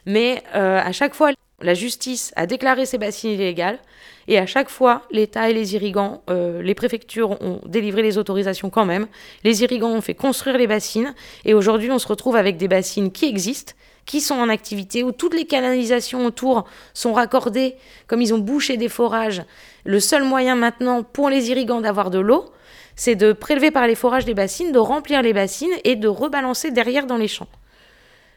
[0.07, 1.31] Mais à chaque fois,
[1.61, 3.79] la justice a déclaré ces bassines illégales.
[4.27, 8.85] Et à chaque fois, l'État et les irrigants, les préfectures ont délivré les autorisations quand
[8.85, 9.07] même.
[9.43, 11.13] Les irrigants ont fait construire les bassines.
[11.43, 13.73] Et aujourd'hui, on se retrouve avec des bassines qui existent,
[14.05, 17.75] qui sont en activité, où toutes les canalisations autour sont raccordées,
[18.07, 19.43] comme ils ont bouché des forages.
[19.83, 22.51] Le seul moyen maintenant pour les irrigants d'avoir de l'eau,
[22.95, 26.71] c'est de prélever par les forages des bassines, de remplir les bassines et de rebalancer
[26.71, 27.47] derrière dans les champs.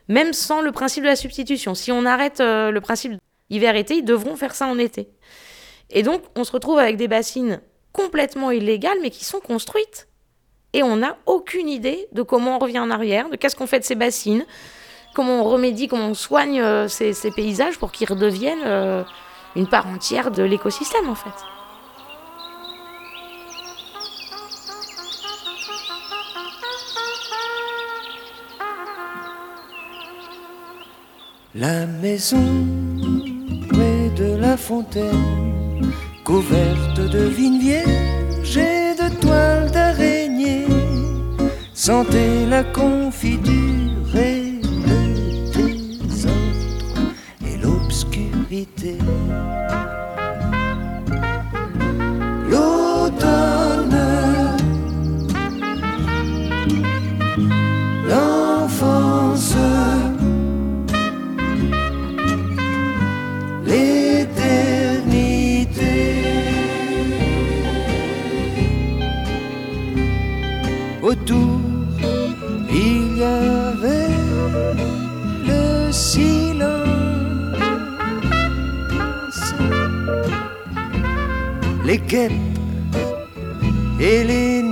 [0.08, 1.74] Même sans le principe de la substitution.
[1.74, 3.12] Si on arrête euh, le principe
[3.50, 5.08] hiver-été, ils devront faire ça en été.
[5.90, 7.60] Et donc, on se retrouve avec des bassines
[7.92, 10.08] complètement illégales, mais qui sont construites.
[10.72, 13.80] Et on n'a aucune idée de comment on revient en arrière, de qu'est-ce qu'on fait
[13.80, 14.44] de ces bassines,
[15.14, 19.02] comment on remédie, comment on soigne euh, ces, paysages pour qu'ils redeviennent euh,
[19.56, 21.30] une part entière de l'écosystème, en fait.
[31.54, 32.36] La maison
[33.68, 35.90] près de la fontaine,
[36.22, 40.66] couverte de vignes vierges et de toiles d'araignée,
[41.74, 43.87] sentait la confiture
[48.66, 49.67] て。
[82.10, 82.32] Les
[84.00, 84.67] guêpes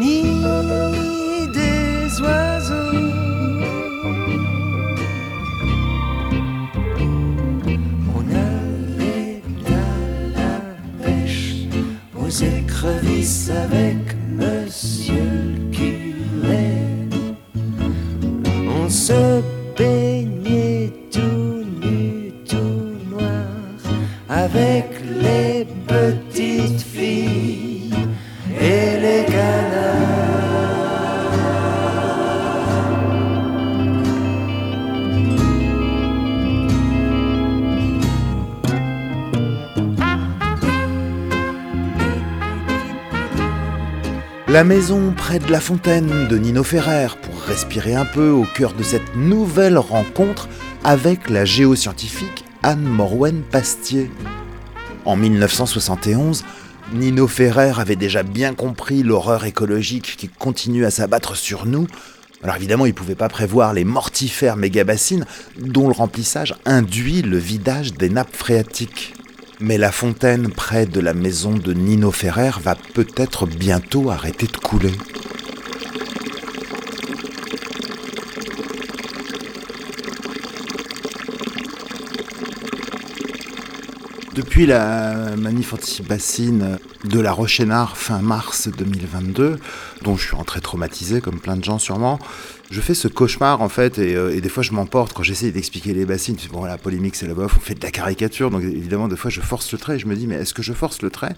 [44.56, 48.72] La maison près de la fontaine de Nino Ferrer pour respirer un peu au cœur
[48.72, 50.48] de cette nouvelle rencontre
[50.82, 54.10] avec la géoscientifique Anne Morwen Pastier.
[55.04, 56.42] En 1971,
[56.94, 61.86] Nino Ferrer avait déjà bien compris l'horreur écologique qui continue à s'abattre sur nous.
[62.42, 65.26] Alors évidemment, il ne pouvait pas prévoir les mortifères mégabassines
[65.60, 69.12] dont le remplissage induit le vidage des nappes phréatiques.
[69.58, 74.56] Mais la fontaine près de la maison de Nino Ferrer va peut-être bientôt arrêter de
[74.58, 74.92] couler.
[84.36, 89.58] Depuis la manif anti-bassine de la Rochénard fin mars 2022,
[90.02, 92.18] dont je suis rentré traumatisé comme plein de gens sûrement,
[92.70, 95.94] je fais ce cauchemar en fait et, euh, des fois je m'emporte quand j'essaie d'expliquer
[95.94, 96.36] les bassines.
[96.52, 99.30] Bon la polémique c'est la bof, on fait de la caricature donc évidemment des fois
[99.30, 101.34] je force le trait et je me dis mais est-ce que je force le trait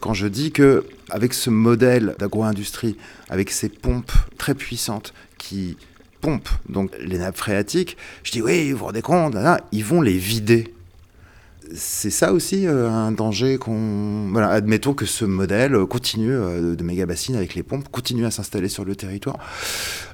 [0.00, 2.96] quand je dis que avec ce modèle d'agro-industrie,
[3.28, 5.76] avec ces pompes très puissantes qui
[6.20, 10.02] pompent donc les nappes phréatiques, je dis oui vous vous rendez compte, là, ils vont
[10.02, 10.74] les vider
[11.74, 14.28] c'est ça aussi euh, un danger qu'on.
[14.30, 18.30] Voilà, admettons que ce modèle continue euh, de méga bassines avec les pompes, continue à
[18.30, 19.38] s'installer sur le territoire.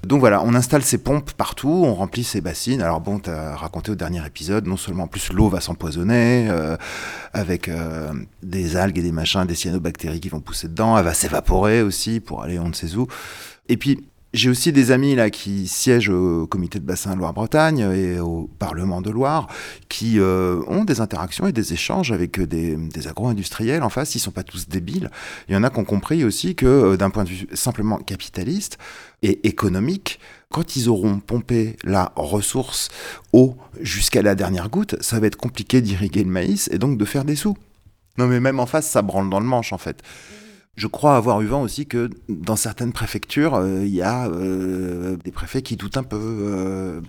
[0.07, 2.81] Donc voilà, on installe ces pompes partout, on remplit ces bassines.
[2.83, 6.49] Alors bon, tu as raconté au dernier épisode, non seulement en plus l'eau va s'empoisonner,
[6.51, 6.77] euh,
[7.33, 11.15] avec euh, des algues et des machins, des cyanobactéries qui vont pousser dedans, elle va
[11.15, 13.07] s'évaporer aussi pour aller on ne sait où.
[13.69, 18.21] Et puis j'ai aussi des amis là qui siègent au comité de bassin Loire-Bretagne et
[18.21, 19.49] au Parlement de Loire,
[19.89, 22.77] qui euh, ont des interactions et des échanges avec des,
[23.09, 24.15] agro-industriels en face.
[24.15, 25.11] Ils sont pas tous débiles.
[25.49, 27.97] Il y en a qui ont compris aussi que euh, d'un point de vue simplement
[27.97, 28.79] capitaliste
[29.23, 30.21] et économique,
[30.51, 32.91] quand ils auront pompé la ressource
[33.33, 37.05] eau jusqu'à la dernière goutte, ça va être compliqué d'irriguer le maïs et donc de
[37.05, 37.57] faire des sous.
[38.19, 40.03] Non mais même en face, ça branle dans le manche en fait.
[40.77, 45.17] Je crois avoir eu vent aussi que dans certaines préfectures, euh, il y a euh,
[45.25, 46.19] des préfets qui doutent un peu.
[46.21, 47.01] euh.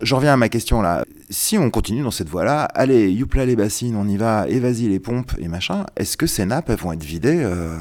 [0.00, 1.04] J'en reviens à ma question là.
[1.28, 4.88] Si on continue dans cette voie-là, allez, youpla les bassines, on y va, et vas-y
[4.88, 7.76] les pompes et machin, est-ce que ces nappes, elles vont être vidées euh,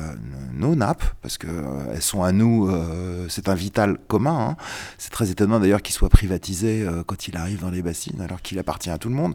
[0.53, 4.49] Nos nappes, parce que euh, elles sont à nous, euh, c'est un vital commun.
[4.49, 4.57] hein.
[4.97, 8.41] C'est très étonnant d'ailleurs qu'il soit privatisé euh, quand il arrive dans les bassines, alors
[8.41, 9.33] qu'il appartient à tout le monde.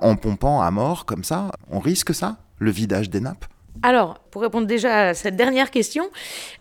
[0.00, 3.44] En pompant à mort comme ça, on risque ça, le vidage des nappes?
[3.82, 6.10] Alors, pour répondre déjà à cette dernière question,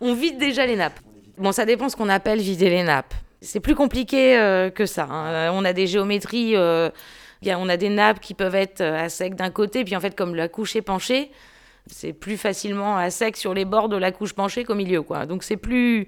[0.02, 1.00] on vide déjà les nappes.
[1.38, 3.14] Bon, ça dépend ce qu'on appelle vider les nappes.
[3.42, 5.08] C'est plus compliqué euh, que ça.
[5.10, 5.28] hein.
[5.28, 6.90] Euh, On a des géométries, euh,
[7.46, 10.36] on a des nappes qui peuvent être à sec d'un côté, puis en fait, comme
[10.36, 11.32] la couche est penchée,
[11.88, 15.04] c'est plus facilement à sec sur les bords de la couche penchée qu'au milieu.
[15.28, 16.08] Donc c'est plus...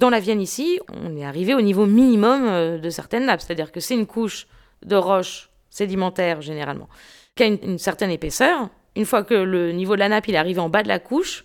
[0.00, 3.40] Dans la Vienne ici, on est arrivé au niveau minimum de certaines nappes.
[3.40, 4.48] C'est-à-dire que c'est une couche
[4.84, 6.88] de roche sédimentaire, généralement,
[7.36, 8.70] qui a une certaine épaisseur.
[8.96, 10.98] Une fois que le niveau de la nappe il est arrivé en bas de la
[10.98, 11.44] couche,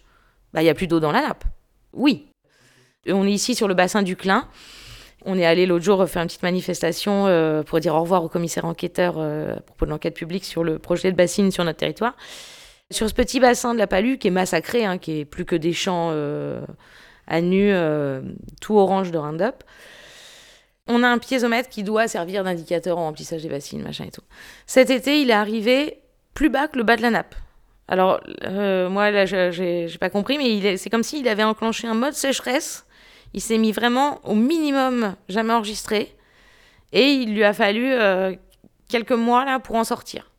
[0.54, 1.44] bah, il n'y a plus d'eau dans la nappe.
[1.94, 2.28] Oui.
[3.06, 4.48] Et on est ici sur le bassin du Clin.
[5.26, 8.30] On est allé l'autre jour faire une petite manifestation euh, pour dire au revoir au
[8.30, 11.80] commissaire enquêteur euh, à propos de l'enquête publique sur le projet de bassine sur notre
[11.80, 12.16] territoire.
[12.92, 15.56] Sur ce petit bassin de la Palue qui est massacré, hein, qui est plus que
[15.56, 16.62] des champs euh,
[17.28, 18.22] à nu, euh,
[18.62, 19.64] tout orange de Roundup,
[20.88, 24.24] on a un piézomètre qui doit servir d'indicateur en remplissage des bassines, machin et tout.
[24.66, 26.00] Cet été, il est arrivé
[26.34, 27.36] plus bas que le bas de la nappe.
[27.88, 32.14] Alors, euh, moi, là, j'ai pas compris, mais c'est comme s'il avait enclenché un mode
[32.14, 32.86] sécheresse.
[33.34, 36.16] Il s'est mis vraiment au minimum jamais enregistré.
[36.94, 38.34] Et il lui a fallu euh,
[38.88, 40.32] quelques mois là pour en sortir.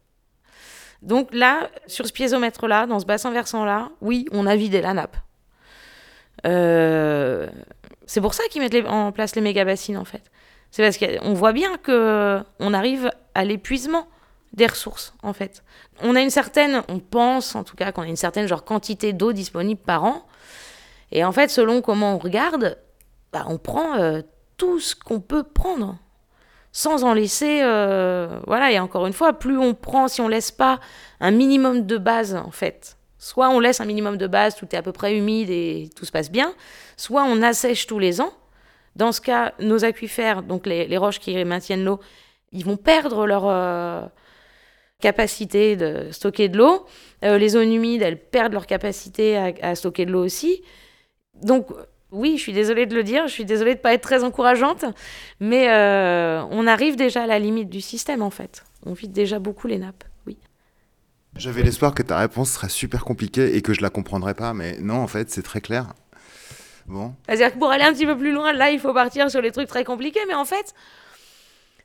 [1.03, 5.17] Donc là, sur ce piézomètre-là, dans ce bassin versant-là, oui, on a vidé la nappe.
[6.47, 7.49] Euh,
[8.07, 10.23] c'est pour ça qu'ils mettent les- en place les méga bassines, en fait.
[10.71, 14.07] C'est parce qu'on voit bien que on arrive à l'épuisement
[14.53, 15.63] des ressources, en fait.
[16.03, 19.13] On a une certaine, on pense en tout cas qu'on a une certaine genre quantité
[19.13, 20.27] d'eau disponible par an.
[21.13, 22.79] Et en fait, selon comment on regarde,
[23.33, 24.23] bah, on prend euh,
[24.57, 25.99] tout ce qu'on peut prendre
[26.73, 27.61] sans en laisser.
[27.63, 30.81] euh, voilà, et encore une fois, plus on prend, si on laisse pas
[31.21, 34.77] un minimum de base, en fait, soit on laisse un minimum de base, tout est
[34.77, 36.55] à peu près humide et tout se passe bien,
[36.97, 38.33] soit on assèche tous les ans.
[38.97, 42.01] Dans ce cas, nos aquifères, donc les, roches qui maintiennent l'eau,
[42.53, 44.03] ils vont perdre leur euh,
[45.01, 46.87] capacité de stocker de l'eau.
[47.25, 50.63] Euh, les zones humides, elles perdent leur capacité à, à stocker de l'eau aussi.
[51.43, 51.69] Donc,
[52.13, 54.25] oui, je suis désolée de le dire, je suis désolée de ne pas être très
[54.25, 54.85] encourageante,
[55.39, 58.65] mais euh, on arrive déjà à la limite du système, en fait.
[58.85, 60.37] On vide déjà beaucoup les nappes, oui.
[61.37, 64.79] J'avais l'espoir que ta réponse serait super compliquée et que je la comprendrais pas, mais
[64.81, 65.93] non, en fait, c'est très clair.
[66.87, 67.15] Bon.
[67.27, 69.53] C'est-à-dire que pour aller un petit peu plus loin, là, il faut partir sur les
[69.53, 70.75] trucs très compliqués, mais en fait,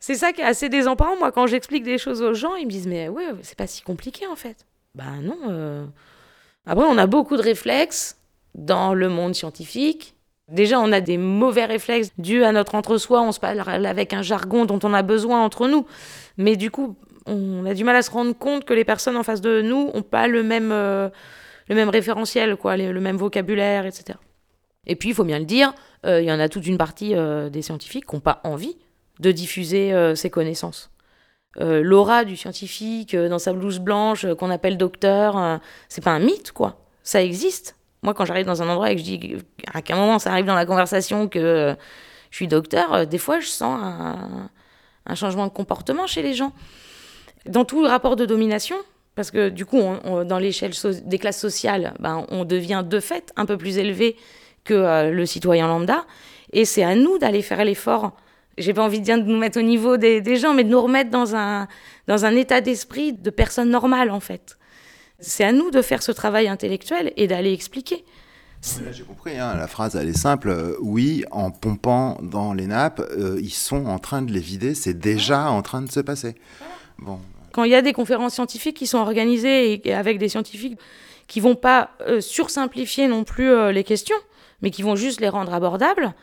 [0.05, 1.17] c'est ça qui est assez désemparant.
[1.17, 3.81] Moi, quand j'explique des choses aux gens, ils me disent, mais ouais, c'est pas si
[3.81, 4.67] compliqué, en fait.
[4.93, 5.35] Ben non.
[5.49, 5.83] euh.
[6.67, 8.19] Après, on a beaucoup de réflexes
[8.53, 10.13] dans le monde scientifique.
[10.47, 13.19] Déjà, on a des mauvais réflexes dus à notre entre-soi.
[13.23, 15.87] On se parle avec un jargon dont on a besoin entre nous.
[16.37, 19.23] Mais du coup, on a du mal à se rendre compte que les personnes en
[19.23, 21.09] face de nous n'ont pas le même, euh,
[21.67, 24.19] le même référentiel, quoi, le même vocabulaire, etc.
[24.85, 25.73] Et puis, il faut bien le dire,
[26.05, 27.15] euh, il y en a toute une partie
[27.49, 28.77] des scientifiques qui n'ont pas envie
[29.19, 30.91] de diffuser euh, ces connaissances.
[31.59, 36.19] Euh, L'aura du scientifique euh, dans sa blouse blanche qu'on appelle docteur, c'est pas un
[36.19, 36.81] mythe, quoi.
[37.03, 37.77] Ça existe.
[38.03, 39.37] Moi, quand j'arrive dans un endroit et que je dis
[39.73, 41.75] à qu'à un moment ça arrive dans la conversation que
[42.29, 46.51] je suis docteur, des fois je sens un, changement de comportement chez les gens.
[47.47, 48.75] Dans tout le rapport de domination,
[49.15, 49.81] Parce que du coup,
[50.25, 50.73] dans l'échelle
[51.05, 54.17] des classes sociales, ben, on devient de fait un peu plus élevé
[54.65, 56.05] que le citoyen lambda.
[56.51, 58.11] Et c'est à nous d'aller faire l'effort.
[58.57, 60.69] J'ai pas envie de dire de nous mettre au niveau des, des gens, mais de
[60.69, 61.67] nous remettre dans un,
[62.07, 64.57] dans un état d'esprit de personne normale, en fait.
[65.19, 68.03] C'est à nous de faire ce travail intellectuel et d'aller expliquer.
[68.83, 70.49] Là, J'ai compris, hein, la phrase elle est simple.
[70.49, 74.73] euh, oui, en pompant dans les nappes, euh, ils sont en train de les vider,
[74.73, 76.35] c'est déjà en train de se passer.
[76.97, 77.19] Bon,
[77.51, 80.79] Quand il y a des conférences scientifiques qui sont organisées et, avec des scientifiques
[81.27, 84.17] qui vont pas euh, sursimplifier non plus euh, les questions,
[84.61, 86.13] mais qui vont juste les rendre abordables,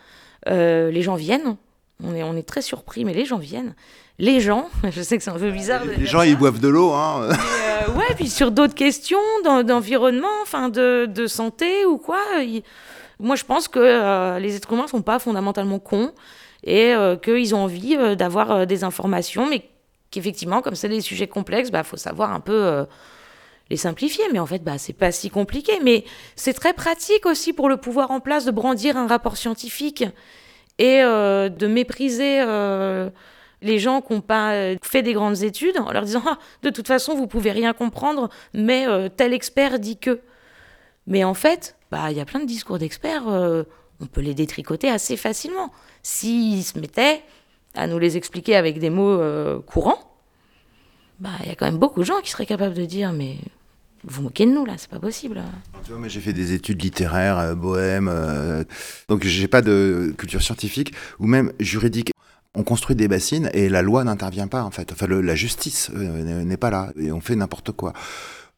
[0.47, 1.57] les gens viennent.
[2.05, 3.75] On est, on est très surpris, mais les gens viennent.
[4.19, 5.85] Les gens, je sais que c'est un peu bizarre.
[5.85, 6.93] les dire gens ça, ils boivent de l'eau.
[6.93, 7.29] Hein.
[7.31, 12.21] euh, ouais, puis sur d'autres questions d'en- d'environnement, enfin de, de santé ou quoi.
[12.41, 12.63] il-
[13.21, 16.13] Moi, je pense que euh, les êtres humains sont pas fondamentalement cons
[16.65, 19.69] et euh, qu'ils ont envie euh, d'avoir des informations, mais
[20.11, 22.85] qu'effectivement, comme c'est des sujets complexes, bah faut savoir un peu
[23.71, 24.25] les simplifier.
[24.33, 25.73] Mais en fait, bah c'est pas si compliqué.
[25.83, 26.05] Mais
[26.37, 30.05] c'est très pratique aussi pour le pouvoir en place de brandir un rapport scientifique
[30.83, 32.41] et euh, de mépriser.
[32.41, 33.09] euh,
[33.65, 36.71] les gens qui n'ont pas euh, fait des grandes études en leur disant Ah, de
[36.71, 40.21] toute façon vous pouvez rien comprendre mais tel expert dit que
[41.07, 44.91] mais en fait bah il y a plein de discours d'experts on peut les détricoter
[44.91, 45.71] assez facilement
[46.03, 47.23] s'ils se mettaient
[47.77, 49.21] à nous les expliquer avec des mots
[49.63, 50.19] courants
[51.21, 53.37] bah il y a quand même beaucoup de gens qui seraient capables de dire mais
[54.05, 55.43] vous moquez de nous là c'est pas possible
[55.85, 58.65] Tu vois, moi j'ai fait des études littéraires, euh, bohème, euh,
[59.09, 62.13] donc j'ai pas de culture scientifique ou même juridique.
[62.55, 64.93] On construit des bassines et la loi n'intervient pas en fait.
[64.93, 67.93] Enfin, la justice euh, n'est- pas là et on fait n'importe quoi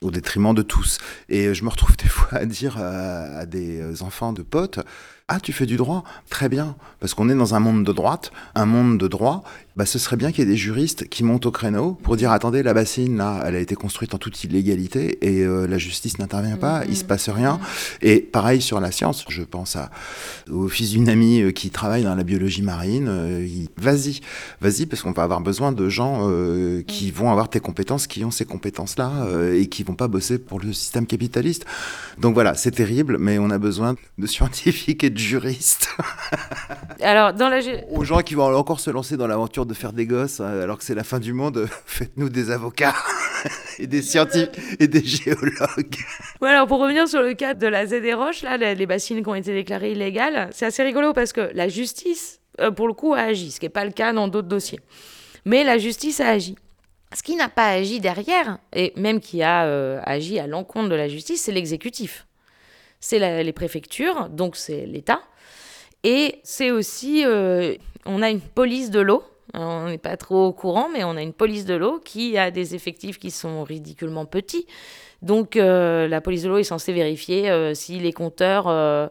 [0.00, 0.98] au détriment de tous.
[1.28, 4.80] Et je me retrouve des fois à dire à, à des enfants de potes
[5.28, 6.02] Ah, tu fais du droit?
[6.28, 6.74] Très bien.
[6.98, 9.44] Parce qu'on est dans un monde de droite, un monde de droit.
[9.76, 12.30] Bah, ce serait bien qu'il y ait des juristes qui montent au créneau pour dire
[12.30, 16.18] Attendez, la bassine, là, elle a été construite en toute illégalité et euh, la justice
[16.20, 17.58] n'intervient pas, il se passe rien.
[18.00, 19.90] Et pareil sur la science, je pense à,
[20.48, 23.08] au fils d'une amie euh, qui travaille dans la biologie marine.
[23.08, 24.20] euh, il- Vas-y,
[24.60, 28.24] vas-y, parce qu'on va avoir besoin de gens euh, qui vont avoir tes compétences, qui
[28.24, 31.64] ont ces compétences-là euh, et qui vont pas bosser pour le système capitaliste.
[32.18, 35.88] Donc voilà, c'est terrible, mais on a besoin de scientifiques et de juristes.
[37.02, 37.58] alors dans la
[37.90, 40.78] Aux gens qui vont encore se lancer dans l'aventure de faire des gosses, euh, alors
[40.78, 42.94] que c'est la fin du monde, euh, faites-nous des avocats
[43.78, 45.96] et des scientifiques et des géologues.
[46.40, 49.34] Alors pour revenir sur le cas de la ZD Roche, là, les, bassines qui ont
[49.34, 53.20] été déclarées illégales, c'est assez rigolo parce que la justice, euh, pour le coup, a
[53.20, 54.80] agi, ce qui n'est pas le cas dans d'autres dossiers.
[55.44, 56.56] Mais la justice a agi.
[57.14, 61.06] Ce qui n'a pas agi derrière, et même qui a agi à l'encontre de la
[61.06, 62.26] justice, c'est l'exécutif.
[62.98, 65.20] C'est les préfectures, donc c'est l'État.
[66.02, 67.24] Et c'est aussi,
[68.06, 69.22] on a une police de l'eau.
[69.52, 72.50] On n'est pas trop au courant, mais on a une police de l'eau qui a
[72.50, 74.66] des effectifs qui sont ridiculement petits.
[75.22, 79.08] Donc euh, la police de l'eau est censée vérifier euh, si les compteurs, euh,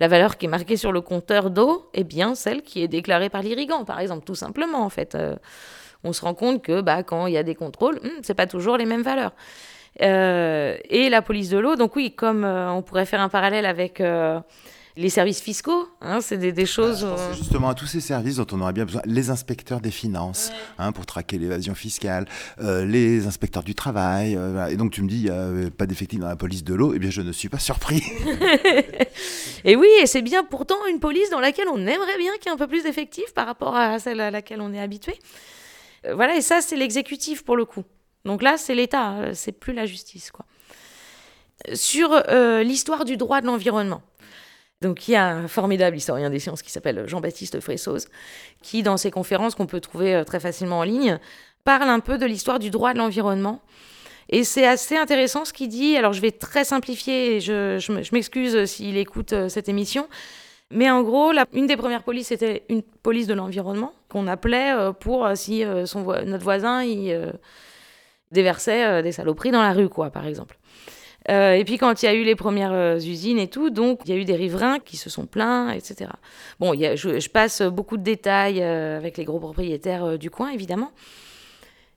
[0.00, 3.30] la valeur qui est marquée sur le compteur d'eau est bien celle qui est déclarée
[3.30, 5.16] par l'irrigant, par exemple, tout simplement en fait.
[6.04, 8.46] On se rend compte que bah, quand il y a des contrôles, hum, c'est pas
[8.46, 9.32] toujours les mêmes valeurs.
[9.98, 14.02] Et la police de l'eau, donc oui, comme on pourrait faire un parallèle avec
[14.96, 17.02] les services fiscaux, hein, c'est des, des choses.
[17.02, 19.02] Pensais euh, justement à tous ces services dont on aurait bien besoin.
[19.04, 22.26] Les inspecteurs des finances, hein, pour traquer l'évasion fiscale,
[22.60, 24.36] euh, les inspecteurs du travail.
[24.36, 24.66] euh.
[24.68, 26.74] Et donc tu me dis, il n'y a euh, pas d'effectifs dans la police de
[26.74, 26.92] l'eau.
[26.94, 28.02] Eh bien, je ne suis pas surpris.
[29.64, 32.48] Et oui, et c'est bien pourtant une police dans laquelle on aimerait bien qu'il y
[32.48, 35.18] ait un peu plus d'effectifs par rapport à celle à laquelle on est habitué.
[36.06, 37.82] Euh, voilà, et ça, c'est l'exécutif pour le coup.
[38.24, 40.44] Donc là, c'est l'État, euh, c'est plus la justice, quoi.
[41.74, 44.02] Sur euh, l'histoire du droit de l'environnement.
[44.82, 48.08] Donc il y a un formidable historien des sciences qui s'appelle Jean-Baptiste Fressoz,
[48.62, 51.18] qui dans ses conférences qu'on peut trouver euh, très facilement en ligne,
[51.64, 53.62] parle un peu de l'histoire du droit de l'environnement.
[54.28, 55.96] Et c'est assez intéressant ce qu'il dit.
[55.96, 59.68] Alors je vais très simplifier, et je, je me- je m'excuse s'il écoute euh, cette
[59.68, 60.08] émission.
[60.72, 64.92] Mais en gros, une des premières polices, c'était une police de l'environnement qu'on appelait euh,
[64.92, 65.84] pour euh, si euh,
[66.26, 67.30] notre voisin il, euh,
[68.32, 70.58] déversait euh, des saloperies dans la rue, quoi, par exemple.
[71.28, 74.00] Euh, et puis quand il y a eu les premières euh, usines et tout, donc
[74.04, 76.10] il y a eu des riverains qui se sont plaints, etc.
[76.60, 80.92] Bon, je, je passe beaucoup de détails euh, avec les gros propriétaires du coin, évidemment.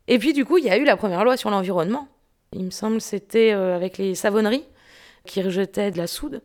[0.08, 2.08] Et puis du coup, il y a eu la première loi sur l'environnement.
[2.54, 4.66] Il me semble c'était avec les savonneries
[5.26, 6.42] qui rejetaient de la soude.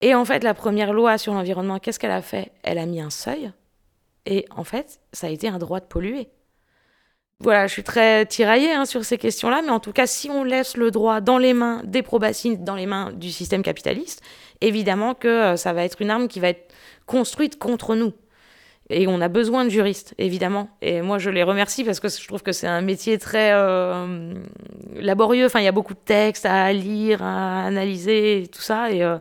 [0.00, 2.50] Et en fait, la première loi sur l'environnement, qu'est-ce qu'elle a fait?
[2.64, 3.52] Elle a mis un seuil.
[4.26, 6.28] Et en fait, ça a été un droit de polluer.
[7.42, 10.44] Voilà, je suis très tiraillée hein, sur ces questions-là, mais en tout cas, si on
[10.44, 14.22] laisse le droit dans les mains des probassines, dans les mains du système capitaliste,
[14.60, 16.74] évidemment que euh, ça va être une arme qui va être
[17.06, 18.12] construite contre nous.
[18.90, 20.68] Et on a besoin de juristes, évidemment.
[20.82, 24.34] Et moi, je les remercie parce que je trouve que c'est un métier très euh,
[24.96, 25.46] laborieux.
[25.46, 28.88] Enfin, il y a beaucoup de textes à lire, à analyser, et tout ça.
[28.88, 29.18] Euh,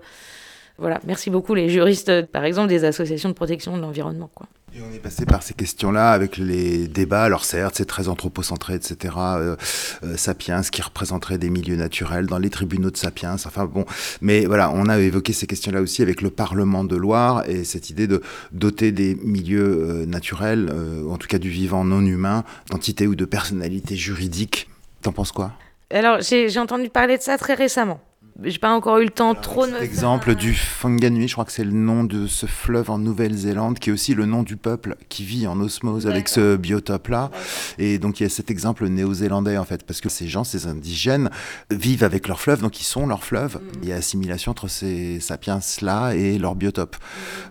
[0.79, 4.29] voilà, merci beaucoup les juristes, par exemple, des associations de protection de l'environnement.
[4.33, 4.47] Quoi.
[4.75, 7.23] Et on est passé par ces questions-là avec les débats.
[7.23, 9.15] Alors certes, c'est très anthropocentré, etc.
[9.17, 9.55] Euh,
[10.03, 13.33] euh, Sapiens, qui représenterait des milieux naturels dans les tribunaux de Sapiens.
[13.33, 13.85] Enfin bon,
[14.21, 17.89] mais voilà, on a évoqué ces questions-là aussi avec le Parlement de Loire et cette
[17.89, 18.21] idée de
[18.51, 23.15] doter des milieux euh, naturels, euh, en tout cas du vivant non humain, d'entités ou
[23.15, 24.69] de personnalités juridiques.
[25.01, 25.53] T'en penses quoi?
[25.91, 27.99] Alors, j'ai entendu parler de ça très récemment.
[28.43, 31.51] J'ai pas encore eu le temps trop de me exemple du Whanganui, je crois que
[31.51, 34.95] c'est le nom de ce fleuve en Nouvelle-Zélande, qui est aussi le nom du peuple
[35.09, 37.31] qui vit en osmose avec ce biotope-là.
[37.79, 40.67] Et donc il y a cet exemple néo-zélandais en fait, parce que ces gens, ces
[40.67, 41.29] indigènes,
[41.69, 43.55] vivent avec leur fleuve, donc ils sont leur fleuve.
[43.55, 43.79] Mm.
[43.83, 46.95] Il y a assimilation entre ces sapiens-là et leur biotope.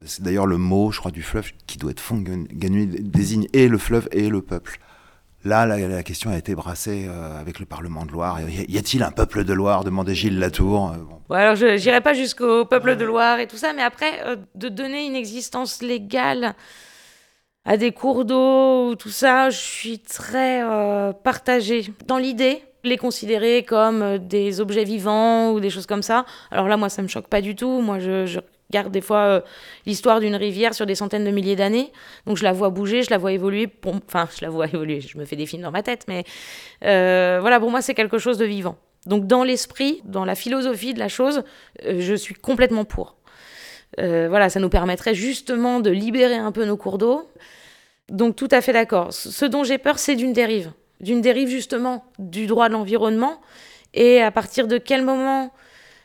[0.05, 3.79] C'est d'ailleurs le mot, je crois, du fleuve qui doit être Whanganui, désigne et le
[3.79, 4.81] fleuve et le peuple.
[5.45, 8.41] Là, la, la question a été brassée euh, avec le Parlement de Loire.
[8.41, 10.91] Y a-t-il un peuple de Loire demandait Gilles Latour.
[10.91, 11.35] Euh, bon.
[11.35, 14.69] Alors je n'irai pas jusqu'au peuple de Loire et tout ça, mais après, euh, de
[14.69, 16.55] donner une existence légale
[17.65, 21.93] à des cours d'eau ou tout ça, je suis très euh, partagée.
[22.07, 26.25] Dans l'idée, les considérer comme des objets vivants ou des choses comme ça.
[26.51, 27.81] Alors là, moi, ça me choque pas du tout.
[27.81, 28.41] Moi, je, je
[28.71, 29.41] regarde des fois euh,
[29.87, 31.93] l'histoire d'une rivière sur des centaines de milliers d'années.
[32.27, 33.69] Donc je la vois bouger, je la vois évoluer.
[33.85, 35.01] Enfin, je la vois évoluer.
[35.01, 36.25] Je me fais des films dans ma tête, mais
[36.85, 38.77] euh, voilà, pour moi, c'est quelque chose de vivant.
[39.07, 41.43] Donc dans l'esprit, dans la philosophie de la chose,
[41.85, 43.17] euh, je suis complètement pour.
[43.97, 47.29] Voilà, ça nous permettrait justement de libérer un peu nos cours d'eau.
[48.09, 49.13] Donc tout à fait d'accord.
[49.13, 50.71] Ce dont j'ai peur, c'est d'une dérive.
[51.01, 53.41] D'une dérive justement du droit de l'environnement.
[53.95, 55.53] Et à partir de quel moment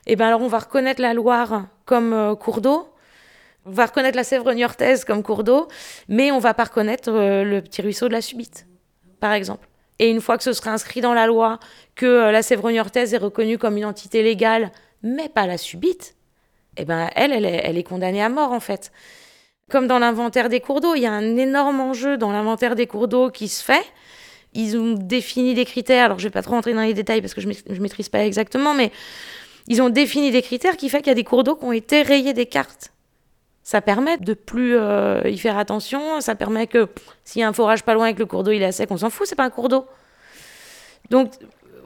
[0.07, 2.87] Eh bien alors on va reconnaître la Loire comme euh, cours d'eau.
[3.65, 5.67] On va reconnaître la Sèvre niortaise comme cours d'eau,
[6.09, 8.67] mais on va pas reconnaître euh, le petit ruisseau de la Subite,
[9.19, 9.67] par exemple.
[9.99, 11.59] Et une fois que ce sera inscrit dans la loi
[11.95, 14.71] que euh, la Sèvre niortaise est reconnue comme une entité légale,
[15.01, 16.15] mais pas la Subite,
[16.77, 18.91] eh ben elle, elle est, elle est condamnée à mort en fait.
[19.71, 22.87] Comme dans l'inventaire des cours d'eau, il y a un énorme enjeu dans l'inventaire des
[22.87, 23.85] cours d'eau qui se fait.
[24.53, 27.33] Ils ont défini des critères, alors je vais pas trop rentrer dans les détails parce
[27.33, 28.91] que je ne maîtrise pas exactement, mais
[29.67, 31.71] ils ont défini des critères qui fait qu'il y a des cours d'eau qui ont
[31.71, 32.91] été rayés des cartes.
[33.63, 36.89] Ça permet de plus euh, y faire attention, ça permet que
[37.23, 38.91] s'il y a un forage pas loin et que le cours d'eau il est sec,
[38.91, 39.85] on s'en fout, c'est pas un cours d'eau.
[41.09, 41.31] Donc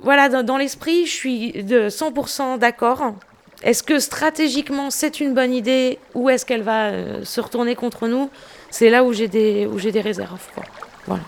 [0.02, 3.16] voilà, dans, l'esprit, je suis de 100% d'accord.
[3.64, 8.08] Est-ce que stratégiquement c'est une bonne idée ou est-ce qu'elle va euh, se retourner contre
[8.08, 8.30] nous?
[8.70, 10.42] C'est là où j'ai des, des réserves.
[11.06, 11.24] Voilà.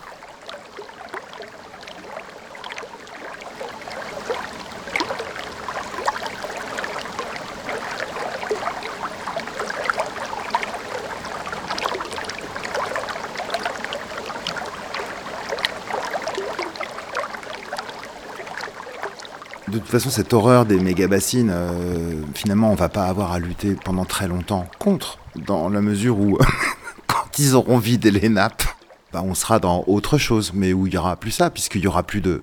[19.70, 23.76] De toute façon, cette horreur des méga-bassines, euh, finalement, on va pas avoir à lutter
[23.84, 26.38] pendant très longtemps contre, dans la mesure où,
[27.06, 28.64] quand ils auront vidé les nappes,
[29.12, 31.86] bah, on sera dans autre chose, mais où il y aura plus ça, puisqu'il y
[31.86, 32.42] aura plus de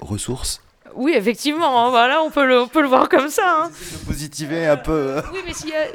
[0.00, 0.60] ressources.
[0.96, 3.64] Oui, effectivement, hein, voilà, on peut le, on peut le voir comme ça.
[3.64, 3.70] hein.
[4.06, 4.92] Positiver un peu.
[4.92, 5.22] euh.
[5.32, 5.86] Oui, mais s'il y a,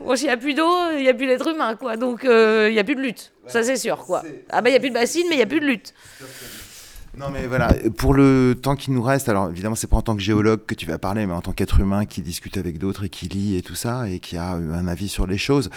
[0.00, 1.96] bon, s'il y a plus d'eau, il n'y a plus d'être humain, quoi.
[1.96, 3.32] Donc, euh, il n'y a plus de lutte.
[3.46, 4.22] Ça, c'est sûr, quoi.
[4.50, 5.94] Ah, ben, il n'y a plus de bassine, mais il n'y a plus de lutte.
[7.18, 10.14] Non mais voilà, pour le temps qui nous reste, alors évidemment c'est pas en tant
[10.14, 13.04] que géologue que tu vas parler, mais en tant qu'être humain qui discute avec d'autres
[13.04, 15.70] et qui lit et tout ça, et qui a eu un avis sur les choses,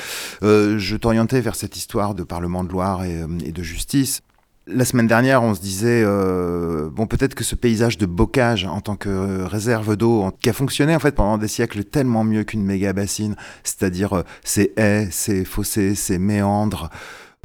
[0.44, 4.22] euh, je t'orientais vers cette histoire de Parlement de Loire et, euh, et de justice.
[4.72, 8.82] La semaine dernière, on se disait, euh, bon, peut-être que ce paysage de bocage en
[8.82, 12.44] tant que euh, réserve d'eau, qui a fonctionné en fait pendant des siècles tellement mieux
[12.44, 16.92] qu'une méga bassine, c'est-à-dire euh, ces haies, ces fossés, ces méandres,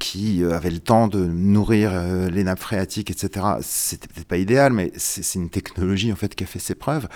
[0.01, 3.47] qui euh, avaient le temps de nourrir euh, les nappes phréatiques, etc.
[3.61, 7.09] C'était peut-être pas idéal, mais c'est une technologie en fait qui a fait ses preuves.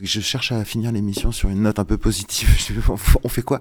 [0.00, 2.48] Je cherche à finir l'émission sur une note un peu positive.
[3.24, 3.60] On fait quoi?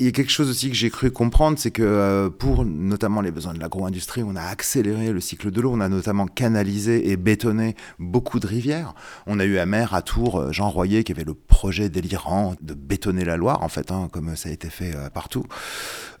[0.00, 3.20] Il y a quelque chose aussi que j'ai cru comprendre, c'est que euh, pour notamment
[3.20, 7.10] les besoins de l'agro-industrie, on a accéléré le cycle de l'eau, on a notamment canalisé
[7.10, 8.94] et bétonné beaucoup de rivières.
[9.26, 12.74] On a eu à mer, à Tours, Jean Royer qui avait le projet délirant de
[12.74, 15.46] bétonner la Loire, en fait, hein, comme ça a été fait partout.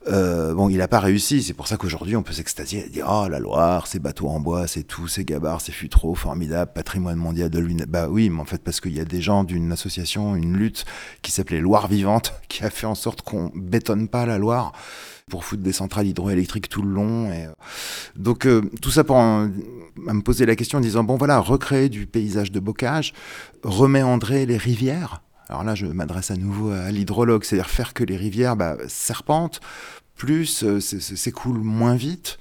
[0.08, 3.06] Euh, bon, il n'a pas réussi, c'est pour ça qu'aujourd'hui on peut s'extasier et dire
[3.10, 7.16] Oh la Loire, ces bateaux en bois, c'est tout, c'est gabarre, c'est futreau, formidable, patrimoine
[7.16, 7.90] mondial de l'UNESCO.
[7.90, 10.84] Bah oui, mais en fait, parce qu'il y a des gens d'une association, une lutte
[11.22, 14.72] qui s'appelait Loire Vivante, qui a fait en sorte qu'on bétonne pas la Loire
[15.28, 17.30] pour foutre des centrales hydroélectriques tout le long.
[17.30, 17.52] Et, euh,
[18.16, 19.48] donc euh, tout ça pour à
[20.14, 23.12] me poser la question en disant bon voilà, recréer du paysage de bocage,
[23.62, 25.22] reméandrer les rivières.
[25.48, 29.60] Alors là, je m'adresse à nouveau à l'hydrologue, c'est-à-dire faire que les rivières bah, serpentent
[30.14, 32.38] plus, euh, c'est- c'est- s'écoule moins vite.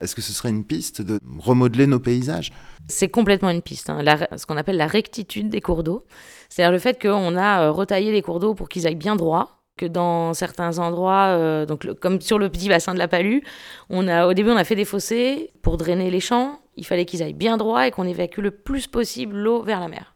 [0.00, 2.52] Est-ce que ce serait une piste de remodeler nos paysages?
[2.88, 4.02] C'est complètement une piste, hein,
[4.36, 6.04] ce qu'on appelle la rectitude des cours d'eau.
[6.50, 9.62] C'est-à-dire le fait qu'on a euh, retaillé les cours d'eau pour qu'ils aillent bien droit,
[9.78, 13.42] que dans certains endroits, euh, donc comme sur le petit bassin de la Palue,
[13.90, 17.32] au début on a fait des fossés pour drainer les champs, il fallait qu'ils aillent
[17.32, 20.13] bien droit et qu'on évacue le plus possible l'eau vers la mer.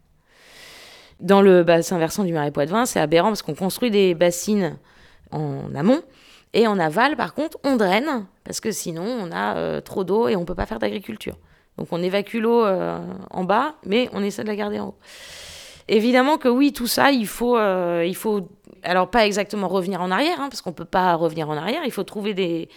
[1.21, 4.79] Dans le bassin versant du Marais Poitevin, c'est aberrant parce qu'on construit des bassines
[5.33, 6.03] en amont
[6.55, 10.29] et en aval, par contre, on draine parce que sinon on a euh, trop d'eau
[10.29, 11.37] et on peut pas faire d'agriculture.
[11.77, 12.99] Donc on évacue l'eau euh,
[13.31, 14.99] en bas, mais on essaie de la garder en haut.
[15.89, 18.49] Évidemment que oui, tout ça, il faut, euh, il faut
[18.83, 21.83] alors pas exactement revenir en arrière, hein, parce qu'on peut pas revenir en arrière.
[21.85, 22.69] Il faut trouver des,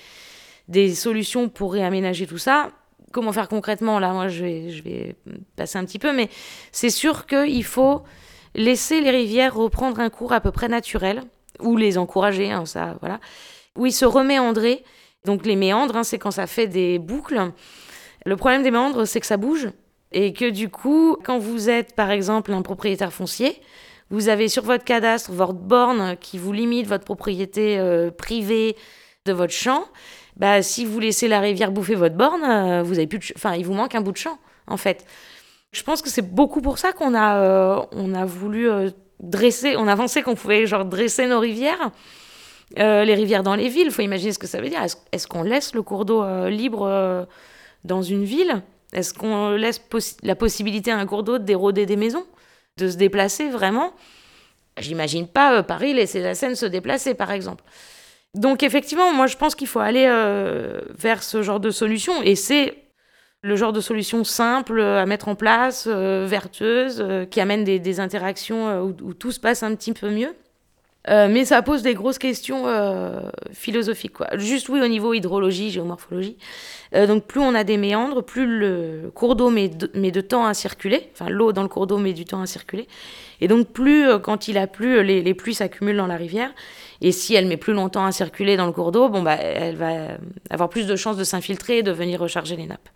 [0.68, 2.72] des solutions pour réaménager tout ça.
[3.12, 4.00] Comment faire concrètement?
[4.00, 5.16] Là, moi, je vais, je vais
[5.56, 6.30] passer un petit peu, mais
[6.72, 8.04] c'est sûr qu'il faut
[8.56, 11.24] laisser les rivières reprendre un cours à peu près naturel,
[11.60, 13.20] ou les encourager, hein, ça, voilà.
[13.78, 14.84] Où ils se reméandrer.
[15.26, 17.52] Donc les méandres, hein, c'est quand ça fait des boucles.
[18.26, 19.70] Le problème des méandres, c'est que ça bouge.
[20.12, 23.62] Et que du coup, quand vous êtes par exemple un propriétaire foncier,
[24.10, 28.76] vous avez sur votre cadastre votre borne qui vous limite votre propriété euh, privée
[29.26, 29.86] de votre champ.
[30.36, 33.56] Bah, si vous laissez la rivière bouffer votre borne, euh, vous avez plus de enfin,
[33.56, 34.38] il vous manque un bout de champ,
[34.68, 35.06] en fait.
[35.72, 38.89] Je pense que c'est beaucoup pour ça qu'on a, euh, on a voulu euh,
[39.22, 41.91] dresser, on a pensé qu'on pouvait genre dresser nos rivières.
[42.80, 44.82] Euh, les rivières dans les villes, il faut imaginer ce que ça veut dire.
[45.11, 47.26] Est-ce qu'on laisse le cours d'eau euh, libre euh,
[47.84, 48.61] dans une ville?
[48.93, 49.82] Est-ce qu'on laisse
[50.24, 52.26] la possibilité à un cours d'eau d'éroder des maisons?
[52.78, 53.93] De se déplacer vraiment?
[54.78, 57.63] J'imagine pas euh, Paris laisser la Seine se déplacer, par exemple.
[58.34, 60.07] Donc effectivement, moi je pense qu'il faut aller
[60.97, 62.22] vers ce genre de solution.
[62.24, 62.81] Et c'est
[63.44, 68.00] le genre de solution simple à mettre en place, euh, vertueuse, euh, qui amène des,
[68.00, 70.36] interactions euh, où, tout se passe un petit peu mieux.
[71.10, 73.22] Euh, mais ça pose des grosses questions euh,
[73.54, 74.14] philosophiques.
[74.14, 74.28] Quoi.
[74.38, 76.38] Juste oui au niveau hydrologie, géomorphologie.
[76.94, 80.54] Euh, donc plus on a des méandres, plus le cours d'eau met, de- temps à
[80.54, 81.10] circuler.
[81.14, 82.88] Enfin l'eau dans le cours d'eau met du temps à circuler.
[83.39, 86.54] Et donc plus euh, quand il a plu, les, pluies s'accumulent dans la rivière.
[87.02, 89.78] Et si elle met plus longtemps à circuler dans le cours d'eau, bon bah elle
[89.78, 90.18] va euh,
[90.52, 92.89] avoir plus de chances de s'infiltrer et de venir recharger les nappes.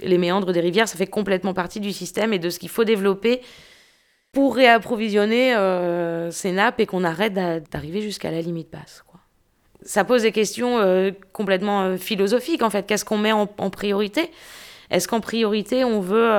[0.00, 2.84] Les méandres des rivières, ça fait complètement partie du système et de ce qu'il faut
[2.84, 3.42] développer
[4.32, 9.04] pour réapprovisionner euh, ces nappes et qu'on arrête d'a- d'arriver jusqu'à la limite basse.
[9.84, 12.86] Ça pose des questions euh, complètement euh, philosophiques en fait.
[12.86, 14.30] Qu'est-ce qu'on met en, priorité?
[14.90, 16.30] Est-ce qu'en priorité on veut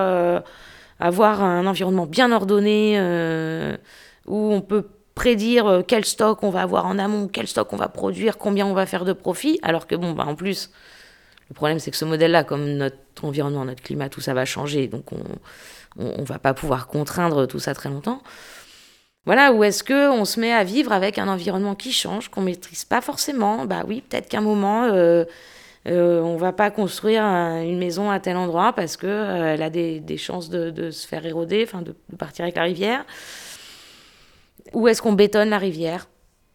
[1.00, 3.00] avoir un environnement bien ordonné
[4.28, 7.88] où on peut prédire quel stock on va avoir en amont, quel stock on va
[7.88, 10.72] produire, combien on va faire de profit, alors que bon, bah, en plus,
[11.54, 14.88] le problème c'est que ce modèle-là, comme notre environnement, notre climat, tout ça va changer,
[14.88, 15.20] donc on
[15.98, 18.22] on va pas pouvoir contraindre tout ça très longtemps.
[19.26, 22.42] Voilà, ou est-ce que on se met à vivre avec un environnement qui change, qu'on
[22.42, 23.66] maîtrise pas forcément?
[23.66, 25.24] Bah oui, peut-être qu'à un moment, euh,
[25.88, 29.62] euh, on va pas construire un- une maison à tel endroit parce que euh, elle
[29.62, 33.06] a des, chances de, se faire éroder, enfin de partir avec la rivière.
[34.74, 36.08] Ou est-ce qu'on bétonne la rivière?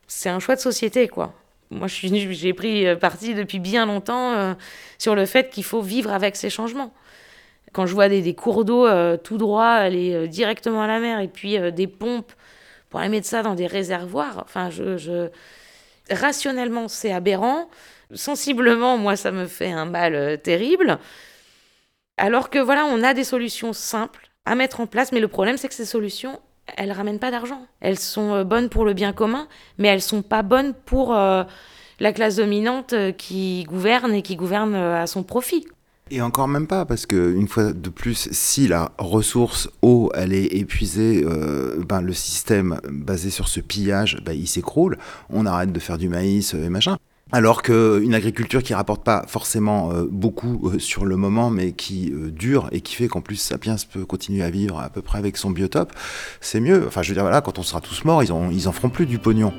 [0.07, 1.32] C'est un choix de société, quoi.
[1.70, 4.54] Moi, j'ai pris euh, parti depuis bien longtemps euh,
[4.98, 6.92] sur le fait qu'il faut vivre avec ces changements.
[7.72, 11.28] Quand je vois des, cours d'eau euh, tout droit aller directement à la mer et
[11.28, 12.32] puis des pompes
[12.90, 15.28] pour aller mettre ça dans des réservoirs, enfin, je, je-
[16.10, 17.68] rationnellement, c'est aberrant.
[18.14, 20.98] Sensiblement, moi, ça me fait un mal terrible.
[22.16, 25.56] Alors que voilà, on a des solutions simples à mettre en place, mais le problème,
[25.56, 26.40] c'est que ces solutions,
[26.76, 27.66] elles ramènent pas d'argent.
[27.80, 29.48] Elles sont euh, bonnes pour le bien commun,
[29.78, 31.44] mais elles sont pas bonnes pour euh,
[32.00, 35.66] la classe dominante euh, qui gouverne et qui gouverne à son profit.
[36.10, 40.32] Et encore même pas, parce que une fois de plus, si la ressource eau, elle
[40.32, 41.22] est épuisée,
[41.86, 44.96] ben, le système basé sur ce pillage, ben, il s'écroule.
[45.28, 46.96] On arrête de faire du maïs et machin.
[47.31, 52.11] Alors qu'une agriculture qui rapporte pas forcément euh, beaucoup euh, sur le moment, mais qui
[52.11, 55.18] euh, dure et qui fait qu'en plus Sapiens peut continuer à vivre à peu près
[55.18, 55.93] avec son biotope,
[56.41, 56.87] c'est mieux.
[56.87, 58.89] Enfin, je veux dire, voilà, quand on sera tous morts, ils en, ils en feront
[58.89, 59.53] plus du pognon.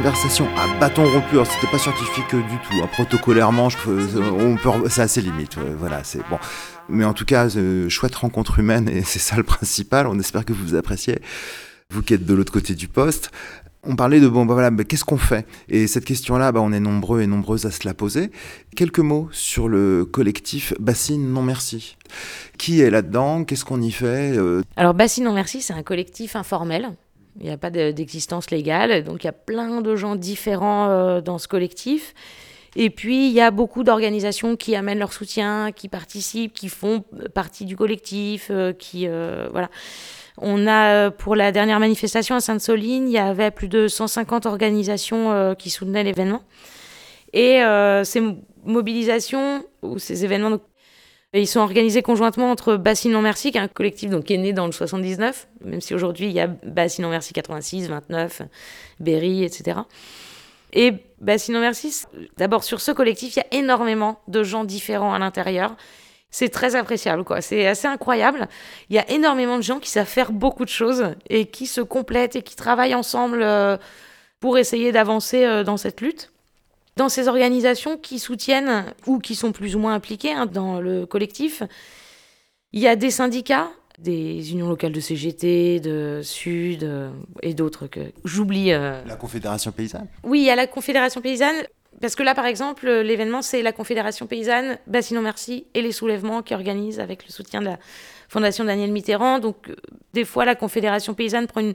[0.00, 4.06] Conversation à bâton rompu, alors c'était pas scientifique euh, du tout, hein, protocolairement, je peux-
[4.38, 6.38] on peut, c'est assez limite, voilà, c'est bon.
[6.90, 10.06] Mais en tout cas, euh, chouette rencontre humaine et c'est ça le principal.
[10.06, 11.18] On espère que vous appréciez,
[11.88, 13.30] vous qui êtes de l'autre côté du poste.
[13.84, 15.46] On parlait de bon, bah voilà, qu'est-ce qu'on fait?
[15.70, 18.30] Et cette question-là, bah, on est nombreux et nombreuses à se la poser.
[18.74, 21.96] Quelques mots sur le collectif Bassine Non Merci.
[22.58, 23.44] Qui est là-dedans?
[23.44, 26.90] Qu'est-ce qu'on y fait Euh, Alors, Bassine Non Merci, c'est un collectif informel.
[27.40, 29.04] Il n'y a pas de- d'existence légale.
[29.04, 32.14] Donc, il y a plein de gens différents euh, dans ce collectif.
[32.76, 37.04] Et puis, il y a beaucoup d'organisations qui amènent leur soutien, qui participent, qui font
[37.34, 39.06] partie du collectif, euh, qui.
[39.06, 39.70] euh, voilà.
[40.38, 45.54] On a, pour la dernière manifestation à Sainte-Soline, il y avait plus de 150 organisations
[45.58, 46.42] qui soutenaient l'événement.
[47.32, 47.62] Et
[48.04, 50.58] ces mo- mobilisations ou ces événements
[51.34, 54.38] ils sont organisés conjointement entre Bassine Non Merci, qui est un collectif donc, qui est
[54.38, 58.42] né dans le 79, même si aujourd'hui il y a Bassine Non Merci 86, 29,
[59.00, 59.80] Berry, etc.
[60.72, 62.04] Et Bassine Non Merci,
[62.36, 65.76] d'abord sur ce collectif, il y a énormément de gens différents à l'intérieur.
[66.30, 67.40] C'est très appréciable, quoi.
[67.40, 68.48] C'est assez incroyable.
[68.90, 71.80] Il y a énormément de gens qui savent faire beaucoup de choses et qui se
[71.80, 73.76] complètent et qui travaillent ensemble euh,
[74.40, 76.32] pour essayer d'avancer euh, dans cette lutte
[76.96, 81.06] dans ces organisations qui soutiennent ou qui sont plus ou moins impliquées hein, dans le
[81.06, 81.62] collectif,
[82.72, 87.10] il y a des syndicats, des unions locales de CGT, de Sud euh,
[87.42, 88.72] et d'autres que j'oublie.
[88.72, 89.02] euh.
[89.06, 90.06] la Confédération Paysanne?
[90.24, 91.56] Oui, il y a la Confédération paysanne.
[91.98, 96.42] Parce que là, par exemple, l'événement, c'est la Confédération paysanne, Bassinon Merci et les soulèvements
[96.42, 97.78] qui organisent avec le soutien de la
[98.28, 99.38] Fondation Daniel Mitterrand.
[99.38, 99.76] Donc, euh,
[100.12, 101.74] des fois, la Confédération paysanne prend une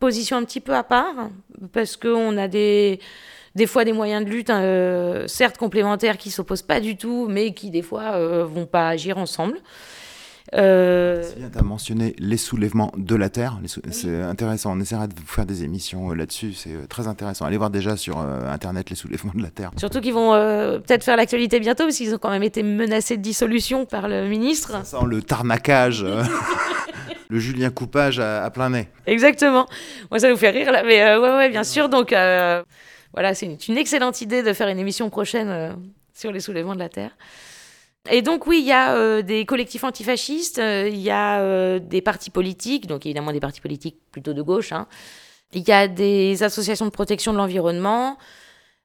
[0.00, 1.30] position un petit peu à part,
[1.72, 2.98] parce qu'on a des,
[3.54, 7.26] des fois des moyens de lutte, hein, euh, certes complémentaires, qui s'opposent pas du tout,
[7.28, 9.58] mais qui, des fois, euh, vont pas agir ensemble.
[10.52, 13.58] Euh, tu as mentionné les soulèvements de la Terre.
[13.90, 14.76] C'est intéressant.
[14.76, 16.52] On essaiera de vous faire des émissions euh, là-dessus.
[16.52, 17.46] C'est euh, très intéressant.
[17.46, 19.70] Allez voir déjà sur Internet les soulèvements de la Terre.
[19.76, 23.22] Surtout qu'ils vont peut-être faire l'actualité bientôt, parce qu'ils ont quand même été menacés de
[23.22, 24.84] dissolution par le ministre.
[24.84, 26.22] Sent le tarnacage, euh,
[27.30, 28.88] le Julien Coupage à, à plein nez.
[29.06, 29.66] Exactement.
[30.10, 31.88] Moi, ça vous fait rire, là, mais ouais, ouais, bien sûr.
[31.88, 32.12] Donc,
[33.14, 35.72] voilà, c'est une, excellente idée de faire une émission prochaine euh,
[36.12, 37.16] sur les soulèvements de la Terre.
[38.10, 42.02] Et donc, oui, il y a euh, des collectifs antifascistes, euh, il y a des
[42.02, 44.72] partis politiques, donc évidemment des partis politiques plutôt de gauche.
[44.72, 44.88] hein.
[45.52, 48.18] Il y a des associations de protection de l'environnement.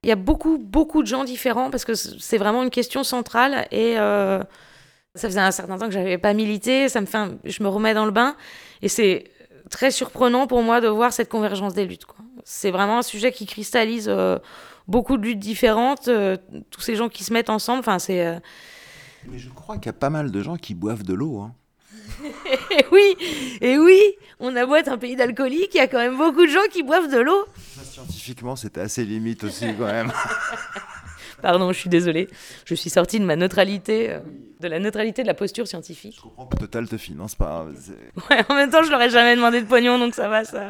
[0.03, 3.67] Il y a beaucoup, beaucoup de gens différents parce que c'est vraiment une question centrale
[3.71, 6.87] et ça faisait un certain temps que j'avais pas milité.
[6.87, 8.35] Ça me fait, je me remets dans le bain
[8.83, 9.23] et c'est
[9.71, 12.05] très surprenant pour moi de voir cette convergence des luttes.
[12.51, 14.39] C'est vraiment un sujet qui cristallise euh,
[14.87, 16.35] beaucoup de luttes différentes, euh,
[16.71, 17.81] tous ces gens qui se mettent ensemble.
[17.81, 18.39] Enfin, c'est euh,
[19.27, 21.41] Mais je crois qu'il y a pas mal de gens qui boivent de l'eau.
[21.41, 21.53] hein.
[22.71, 23.15] et oui,
[23.61, 24.01] et oui,
[24.39, 26.65] on a beau être un pays d'alcooliques, il y a quand même beaucoup de gens
[26.71, 27.45] qui boivent de l'eau.
[27.83, 30.11] Scientifiquement, c'était assez limite aussi quand même.
[31.43, 32.27] Pardon, je suis désolée.
[32.65, 34.19] Je suis sortie de ma neutralité, euh,
[34.59, 36.15] de la neutralité de la posture scientifique.
[36.17, 37.67] Je comprends que Total te finance pas.
[37.79, 40.43] c'est- Ouais, en même temps, je leur ai jamais demandé de pognon, donc ça va,
[40.45, 40.63] ça.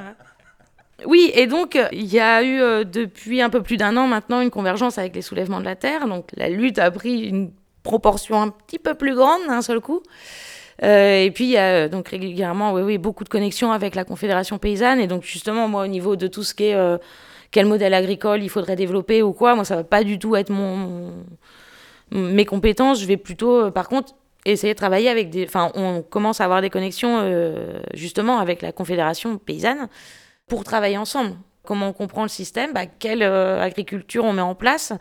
[1.06, 4.42] Oui, et donc, il y a eu euh, depuis un peu plus d'un an maintenant
[4.42, 6.08] une convergence avec les soulèvements de la Terre.
[6.08, 7.52] Donc, la lutte a pris une
[7.84, 10.02] proportion un petit peu plus grande d'un seul coup.
[10.84, 13.96] Euh, et puis, il y a euh, donc régulièrement oui, oui, beaucoup de connexions avec
[13.96, 15.00] la Confédération paysanne.
[15.00, 16.78] Et donc, justement, moi, au niveau de tout ce qui est
[17.52, 20.52] quel modèle agricole il faudrait développer ou quoi, moi, ça va pas du tout être
[20.52, 21.14] mon,
[22.12, 23.02] mes compétences.
[23.02, 24.14] Je vais plutôt, par contre,
[24.46, 25.46] essayer de travailler avec des.
[25.46, 29.88] Enfin, on commence à avoir des connexions justement avec la Confédération paysanne
[30.50, 31.36] pour travailler ensemble.
[31.64, 34.92] Comment on comprend le système, bah, quelle euh, agriculture on met en place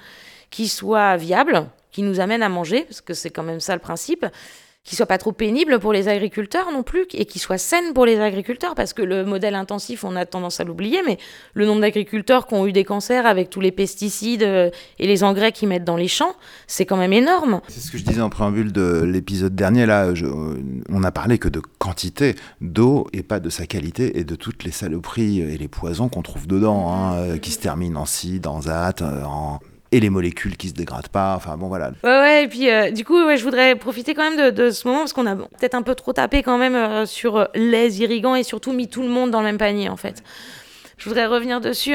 [0.50, 3.80] qui soit viable, qui nous amène à manger, parce que c'est quand même ça le
[3.80, 4.26] principe,
[4.88, 8.06] qui soit pas trop pénible pour les agriculteurs non plus, et qui soit saine pour
[8.06, 11.18] les agriculteurs, parce que le modèle intensif, on a tendance à l'oublier, mais
[11.52, 15.24] le nombre d'agriculteurs qui ont eu des cancers avec tous les pesticides euh, et les
[15.24, 16.34] engrais qu'ils mettent dans les champs,
[16.66, 17.60] c'est quand même énorme.
[17.68, 19.84] C'est ce que je disais en préambule de l'épisode dernier.
[19.84, 20.24] Là, je-
[20.88, 24.64] on a parlé que de quantité d'eau et pas de sa qualité et de toutes
[24.64, 28.46] les saloperies et les poisons qu'on trouve dedans, hein, euh, qui se terminent en cide,
[28.46, 29.58] en zat, euh, en
[29.90, 31.34] et les molécules qui se dégradent pas.
[31.36, 31.92] Enfin bon, voilà.
[32.04, 34.86] Ouais, ouais, et puis euh, du coup, je voudrais profiter quand même de, de ce
[34.86, 38.34] moment parce qu'on a peut-être un peu trop tapé quand même euh, sur les irrigants
[38.34, 40.22] et surtout mis tout le monde dans le même panier en fait.
[40.98, 41.94] Je voudrais revenir dessus,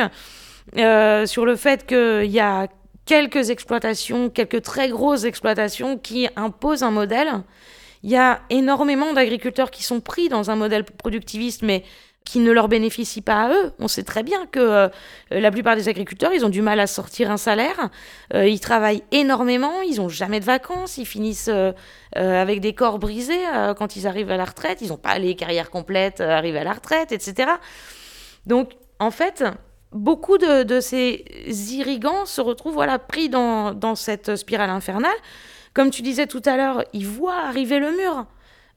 [0.78, 2.68] euh, sur le fait qu'il y a
[3.06, 7.44] quelques exploitations, quelques très grosses exploitations qui imposent un modèle.
[8.02, 11.84] Il y a énormément d'agriculteurs qui sont pris dans un modèle productiviste, mais
[12.26, 13.74] qui ne leur bénéficie pas à eux.
[13.80, 14.90] On sait très bien que euh,
[15.30, 17.90] la plupart des agriculteurs, ils ont du mal à sortir un salaire.
[18.34, 21.74] Euh, ils travaillent énormément, ils n'ont jamais de vacances, ils finissent euh,
[22.14, 23.42] avec des corps brisés
[23.78, 24.82] quand ils arrivent à la retraite.
[24.82, 27.52] Ils n'ont pas les carrières complètes, arrivent à la retraite, etc.
[28.46, 29.44] Donc, en fait,
[29.92, 31.26] beaucoup de, ces
[31.74, 35.12] irrigants se retrouvent voilà, pris dans cette spirale infernale.
[35.74, 38.28] Comme tu disais tout à l'heure, ils voient arriver le mur.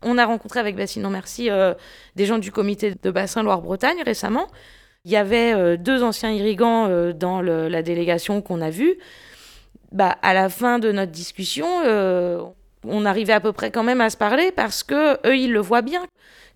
[0.03, 1.75] On a rencontré avec Bassine Non Merci euh,
[2.17, 4.49] des gens du comité de bassin Loire-Bretagne récemment.
[5.05, 8.97] Il y avait euh, deux anciens irrigants euh, dans la délégation qu'on a vue.
[9.93, 11.67] Bah, à la fin de notre discussion,
[12.85, 15.61] on arrivait à peu près quand même à se parler parce que eux, ils le
[15.61, 16.03] voient bien,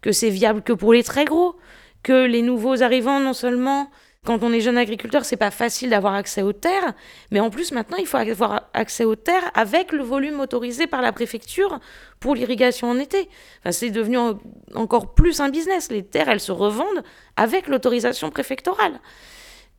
[0.01, 1.57] que c'est viable que pour les très gros,
[2.03, 3.91] que les nouveaux arrivants, non seulement
[4.27, 6.93] quand on est jeune agriculteur, c'est pas facile d'avoir accès aux terres,
[7.31, 11.01] mais en plus maintenant, il faut avoir accès aux terres avec le volume autorisé par
[11.01, 11.81] la préfecture
[12.21, 13.31] pour l'irrigation en été.
[13.61, 14.39] Enfin, c'est devenu en-
[14.75, 15.91] encore plus un business.
[15.91, 17.03] Les terres, elles se revendent
[17.37, 19.01] avec l'autorisation préfectorale.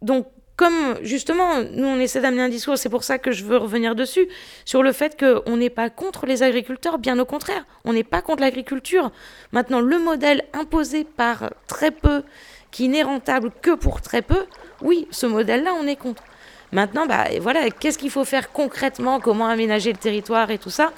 [0.01, 0.25] Donc,
[0.55, 3.95] comme justement, nous, on essaie d'amener un discours, c'est pour ça que je veux revenir
[3.95, 4.27] dessus,
[4.65, 8.21] sur le fait qu'on n'est pas contre les agriculteurs, bien au contraire, on n'est pas
[8.23, 9.11] contre l'agriculture.
[9.51, 12.23] Maintenant, le modèle imposé par très peu,
[12.71, 14.45] qui n'est rentable que pour très peu,
[14.81, 16.23] oui, ce modèle-là, on est contre.
[16.71, 20.91] Maintenant, bah, voilà, qu'est-ce qu'il faut faire concrètement, comment aménager le territoire et tout ça?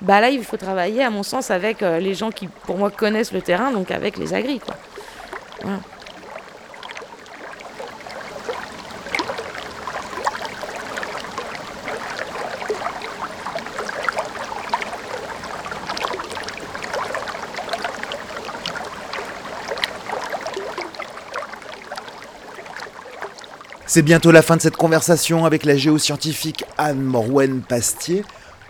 [0.00, 2.90] Bah là, il faut travailler, à mon sens, avec euh, les gens qui, pour moi,
[2.90, 4.60] connaissent le terrain, donc avec les agris.
[23.94, 28.24] C'est bientôt la fin de cette conversation avec la géoscientifique Anne Morwen Pastier,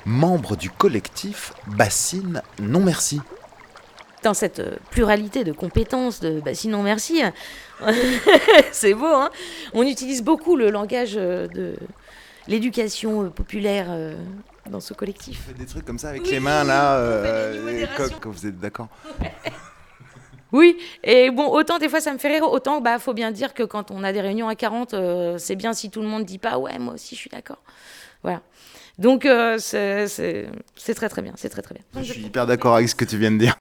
[0.04, 3.22] membre du collectif Bassine Non Merci.
[4.22, 7.22] Dans cette euh, pluralité de compétences, de bah, sinon merci,
[8.72, 9.30] c'est beau, hein
[9.72, 11.74] On utilise beaucoup le langage euh, de
[12.46, 13.86] l'éducation euh, populaire
[14.68, 15.38] dans ce collectif.
[15.38, 17.86] Vous faites des trucs comme ça avec Oui, les mains là, euh,
[18.20, 18.88] quand vous êtes d'accord.
[20.54, 23.54] Oui, et bon, autant des fois ça me fait rire, autant bah faut bien dire
[23.54, 26.24] que quand on a des réunions à 40, euh, c'est bien si tout le monde
[26.24, 27.58] dit pas ouais, moi aussi je suis d'accord.
[28.22, 28.40] Voilà.
[28.96, 31.82] Donc euh, c'est très très bien, c'est très très bien.
[32.00, 33.56] Je suis hyper d'accord avec ce que tu viens de dire.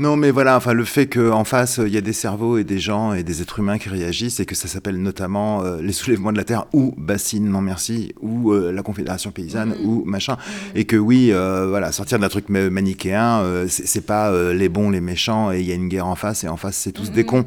[0.00, 2.80] Non, mais voilà, enfin, le fait qu'en face, il y a des cerveaux et des
[2.80, 6.32] gens et des êtres humains qui réagissent et que ça s'appelle notamment euh, les soulèvements
[6.32, 9.86] de la Terre ou Bassine, non merci, ou euh, la Confédération Paysanne Mhm.
[9.86, 10.36] ou machin.
[10.74, 14.90] Et que oui, euh, voilà, sortir d'un truc ma- manichéen, euh, c'est pas les bons,
[14.90, 17.12] les méchants et il y a une guerre en face et en face, c'est tous
[17.12, 17.44] des cons.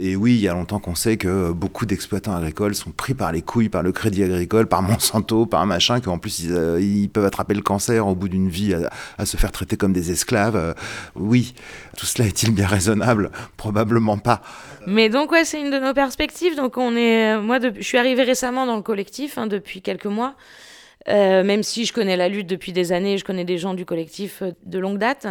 [0.00, 3.30] Et oui, il y a longtemps qu'on sait que beaucoup d'exploitants agricoles sont pris par
[3.30, 7.26] les couilles par le crédit agricole, par Monsanto, par machin, qu'en plus ils, ils peuvent
[7.26, 10.74] attraper le cancer au bout d'une vie à, à se faire traiter comme des esclaves.
[11.14, 11.54] Oui,
[11.96, 13.30] tout cela est-il bien raisonnable?
[13.56, 14.42] Probablement pas.
[14.86, 16.56] Mais donc ouais, c'est une de nos perspectives.
[16.56, 20.06] Donc on est, euh, moi, je suis arrivée récemment dans le collectif hein, depuis quelques
[20.06, 20.34] mois.
[21.08, 23.84] Euh, même si je connais la lutte depuis des années, je connais des gens du
[23.84, 25.26] collectif euh, de longue date.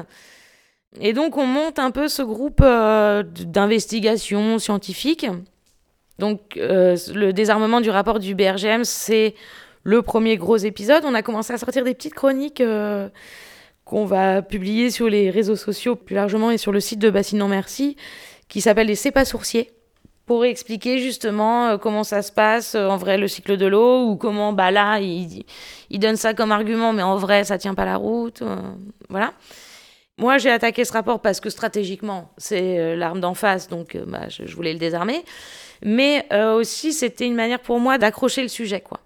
[1.02, 5.28] Et donc on monte un peu ce groupe d'investigation scientifique.
[6.20, 9.36] Donc le désarmement du rapport du BRGM, c'est
[9.84, 11.04] le premier gros épisode.
[11.06, 12.64] On a commencé à sortir des petites chroniques
[13.86, 17.40] qu'on va publier sur les réseaux sociaux plus largement et sur le site de Bassine
[17.40, 17.96] Non Merci
[18.50, 19.72] qui s'appelle les C'est pas sourciers
[20.26, 24.08] pour expliquer justement euh, comment ça se passe euh, en vrai le cycle de l'eau
[24.08, 25.44] ou comment bah là il,
[25.90, 28.58] il donne ça comme argument mais en vrai ça tient pas la route euh,
[29.10, 29.34] voilà.
[30.18, 34.56] Moi j'ai attaqué ce rapport parce que stratégiquement c'est l'arme d'en face donc bah, je,
[34.56, 35.26] voulais le désarmer.
[35.84, 39.02] Mais aussi c'était une manière pour moi d'accrocher le sujet quoi.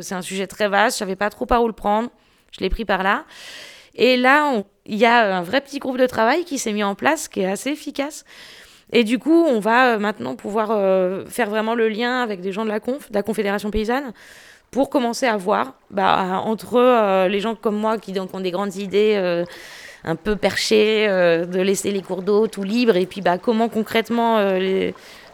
[0.00, 2.10] C'est un sujet très vaste je savais pas trop par où le prendre
[2.50, 3.24] je l'ai pris par là
[3.94, 6.94] et là il y a un vrai petit groupe de travail qui s'est mis en
[6.94, 8.24] place qui est assez efficace
[8.92, 12.52] et du coup, on va euh, maintenant pouvoir euh, faire vraiment le lien avec des
[12.52, 14.12] gens de la conf, de la Confédération paysanne,
[14.70, 18.50] pour commencer à voir bah, entre euh, les gens comme moi qui donc, ont des
[18.50, 19.44] grandes idées euh,
[20.04, 24.44] un peu perchées, de laisser les cours d'eau tout libres, et puis bah, comment concrètement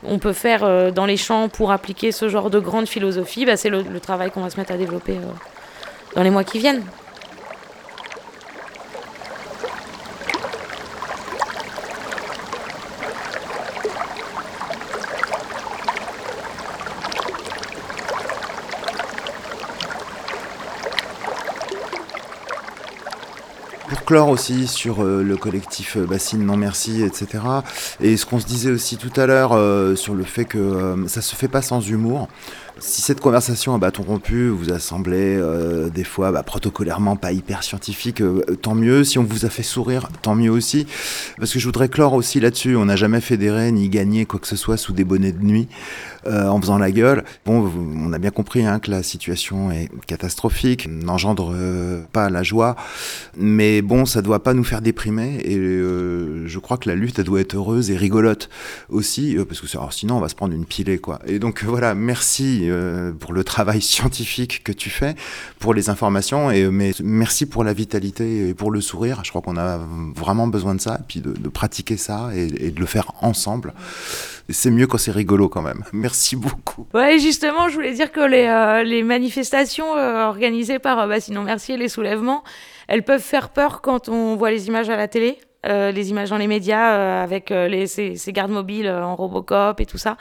[0.02, 3.70] on peut faire dans les champs pour appliquer ce genre de grande philosophie, bah, c'est
[3.70, 5.16] le, travail qu'on va se mettre à développer
[6.14, 6.84] dans les mois qui viennent.
[24.08, 27.44] Clore aussi sur euh, le collectif euh, Bassine Non Merci, etc.
[28.00, 31.20] Et ce qu'on se disait aussi tout à l'heure euh, sur le fait que ça
[31.20, 32.26] se fait pas sans humour.
[32.80, 37.32] Si cette conversation à bâton rompu vous a semblé euh, des fois bah, protocolairement pas
[37.32, 39.02] hyper scientifique, euh, tant mieux.
[39.02, 40.86] Si on vous a fait sourire, tant mieux aussi.
[41.38, 42.76] Parce que je voudrais clore aussi là-dessus.
[42.76, 45.68] On n'a jamais fédéré ni gagné quoi que ce soit sous des bonnets de nuit
[46.26, 47.24] euh, en faisant la gueule.
[47.44, 51.56] Bon, on a bien compris hein, que la situation est catastrophique, n'engendre
[52.12, 52.76] pas la joie.
[53.36, 55.40] Mais bon, ça doit pas nous faire déprimer.
[55.44, 58.48] Et je crois que la lutte, elle doit être heureuse et rigolote
[58.88, 59.36] aussi.
[59.48, 61.18] parce que sinon, on va se prendre une pilée, quoi.
[61.26, 65.14] Et donc, voilà, merci euh, pour le travail scientifique que tu fais,
[65.58, 66.50] pour les informations.
[66.50, 69.22] Euh, mais merci pour la vitalité et pour le sourire.
[69.24, 69.78] Je crois qu'on a
[70.14, 71.00] vraiment besoin de ça.
[71.08, 73.72] Puis de, pratiquer ça et, de le faire ensemble.
[74.50, 75.82] C'est mieux quand c'est rigolo, quand même.
[75.92, 76.86] Merci beaucoup.
[76.94, 81.76] Ouais, justement, je voulais dire que les, euh, manifestations organisées par bah, Sinon Merci et
[81.76, 82.44] les soulèvements,
[82.86, 86.38] elles peuvent faire peur quand on voit les images à la télé, les images dans
[86.38, 87.52] les médias avec
[87.86, 90.16] ces, gardes mobiles en Robocop et tout ça.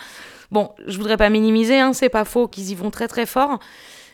[0.51, 3.59] Bon, je voudrais pas minimiser, hein, c'est pas faux qu'ils y vont très très fort,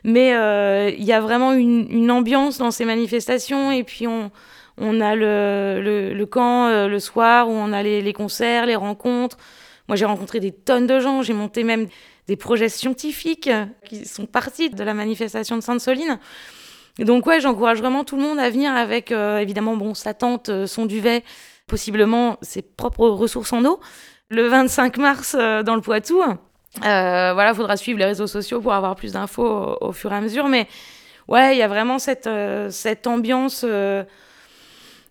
[0.03, 4.31] mais euh, il y a vraiment une, ambiance dans ces manifestations et puis on,
[5.01, 9.37] a le, le, camp euh, le soir où on a les, concerts, les rencontres.
[9.87, 11.87] Moi, j'ai rencontré des tonnes de gens, j'ai monté même
[12.27, 13.49] des projets scientifiques
[13.85, 16.19] qui sont partis de la manifestation de Sainte-Soline.
[16.99, 20.65] Donc, ouais, j'encourage vraiment tout le monde à venir avec, euh, évidemment, bon, sa tente,
[20.67, 21.23] son duvet,
[21.67, 23.79] possiblement ses propres ressources en eau.
[24.33, 26.33] Le 25 mars, euh, dans le Poitou, euh,
[26.81, 30.21] voilà, il faudra suivre les réseaux sociaux pour avoir plus d'infos au, fur et à
[30.21, 30.47] mesure.
[30.47, 30.67] Mais
[31.27, 32.71] ouais, il y a vraiment cette, euh,
[33.05, 33.63] ambiance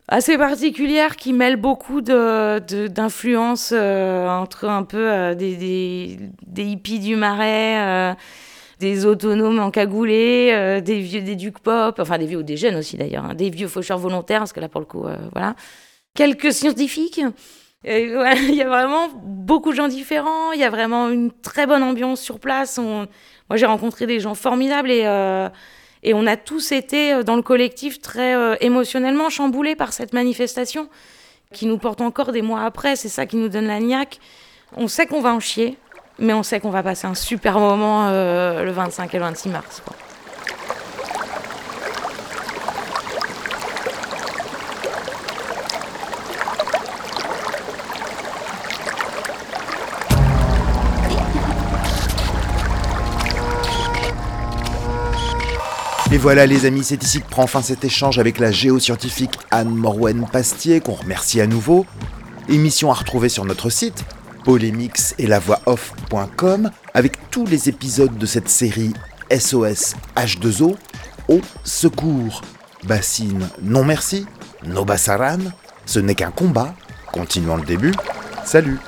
[0.08, 6.18] assez particulière qui mêle beaucoup d'influences entre un peu des,
[6.56, 8.16] hippies du marais,
[8.80, 12.74] des autonomes encagoulés, euh, des vieux des ducs pop, enfin des vieux ou des jeunes
[12.74, 15.54] aussi d'ailleurs, hein, des vieux faucheurs volontaires, parce que là pour le coup, voilà.
[16.16, 17.20] Quelques scientifiques.
[17.84, 21.82] Il y a vraiment beaucoup de gens différents, il y a vraiment une très bonne
[21.82, 22.78] ambiance sur place.
[22.78, 23.08] Moi
[23.56, 25.48] j'ai rencontré des gens formidables et, euh,
[26.04, 30.88] on a tous été euh, dans le collectif très euh, émotionnellement chamboulés par cette manifestation
[31.52, 32.94] qui nous porte encore des mois après.
[32.94, 34.20] C'est ça qui nous donne la niaque.
[34.76, 35.76] On sait qu'on va en chier,
[36.20, 39.82] mais on sait qu'on va passer un super moment le 25 et le 26 mars.
[56.12, 59.74] Et voilà les amis, c'est ici que prend fin cet échange avec la géoscientifique Anne
[59.74, 61.86] Morwen Pastier, qu'on remercie à nouveau.
[62.50, 64.04] Émission à retrouver sur notre site,
[64.44, 68.92] polémix et la voix off.com, avec tous les épisodes de cette série
[69.30, 70.76] SOS H2O,
[71.28, 72.42] au secours.
[72.84, 74.26] Bassine, non merci,
[74.64, 75.38] no bassaran,
[75.86, 76.74] ce n'est qu'un combat,
[77.10, 77.94] continuons le début,
[78.44, 78.78] salut.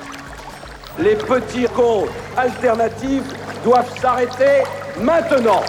[0.99, 3.23] Les petits comptes alternatifs
[3.63, 4.61] doivent s'arrêter
[5.01, 5.63] maintenant.